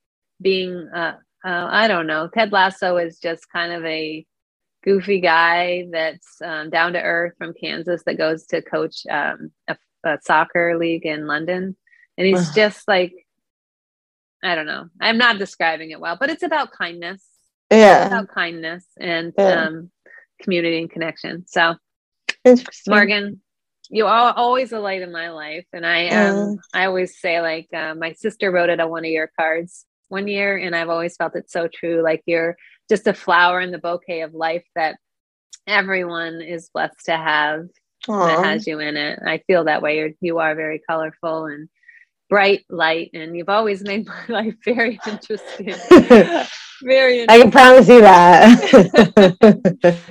[0.42, 2.28] being uh uh, I don't know.
[2.28, 4.26] Ted Lasso is just kind of a
[4.84, 9.78] goofy guy that's um, down to earth from Kansas that goes to coach um, a,
[10.04, 11.76] a, soccer league in London.
[12.18, 13.14] And he's just like,
[14.44, 14.88] I don't know.
[15.00, 17.24] I'm not describing it well, but it's about kindness.
[17.72, 18.06] Yeah.
[18.06, 19.66] It's about kindness and yeah.
[19.66, 19.92] um,
[20.42, 21.46] community and connection.
[21.48, 21.76] So,
[22.88, 23.42] Morgan,
[23.90, 25.66] you are always a light in my life.
[25.74, 29.12] And I um, I always say, like, uh, my sister wrote it on one of
[29.12, 32.56] your cards one year and i've always felt it so true like you're
[32.90, 34.98] just a flower in the bouquet of life that
[35.68, 37.62] everyone is blessed to have
[38.08, 38.28] Aww.
[38.28, 39.20] that has you in it.
[39.26, 39.98] I feel that way.
[39.98, 41.70] You're you are very colorful and
[42.30, 45.76] bright light and you've always made my life very interesting.
[46.84, 47.30] Very interesting.
[47.30, 48.58] i can promise you that.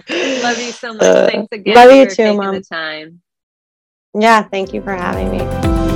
[0.45, 1.03] Love you so much.
[1.03, 2.63] Uh, thanks again love you too mom.
[2.63, 3.21] time.
[4.15, 5.90] Yeah thank you for having me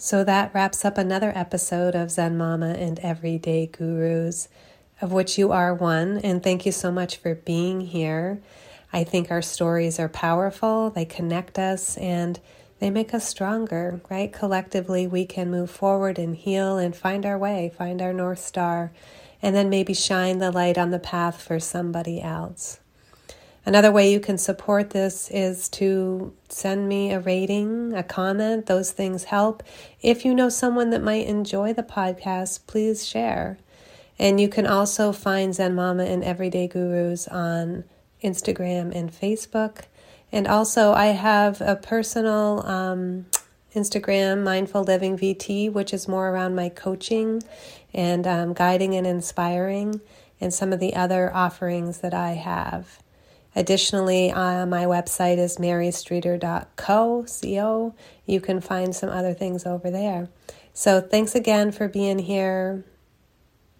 [0.00, 4.48] So that wraps up another episode of Zen Mama and Everyday Gurus,
[5.00, 6.18] of which you are one.
[6.18, 8.40] And thank you so much for being here.
[8.92, 12.38] I think our stories are powerful, they connect us, and
[12.78, 14.32] they make us stronger, right?
[14.32, 18.92] Collectively, we can move forward and heal and find our way, find our North Star,
[19.42, 22.78] and then maybe shine the light on the path for somebody else.
[23.68, 28.64] Another way you can support this is to send me a rating, a comment.
[28.64, 29.62] Those things help.
[30.00, 33.58] If you know someone that might enjoy the podcast, please share.
[34.18, 37.84] And you can also find Zen Mama and Everyday Gurus on
[38.24, 39.82] Instagram and Facebook.
[40.32, 43.26] And also, I have a personal um,
[43.76, 47.42] Instagram, Mindful Living VT, which is more around my coaching
[47.92, 50.00] and um, guiding and inspiring,
[50.40, 53.00] and some of the other offerings that I have.
[53.56, 56.66] Additionally, uh, my website is marystreeter.co.
[56.76, 57.94] Co.
[58.26, 60.28] You can find some other things over there.
[60.72, 62.84] So, thanks again for being here.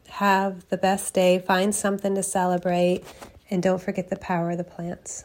[0.08, 1.38] Have the best day.
[1.38, 3.04] Find something to celebrate.
[3.50, 5.24] And don't forget the power of the plants.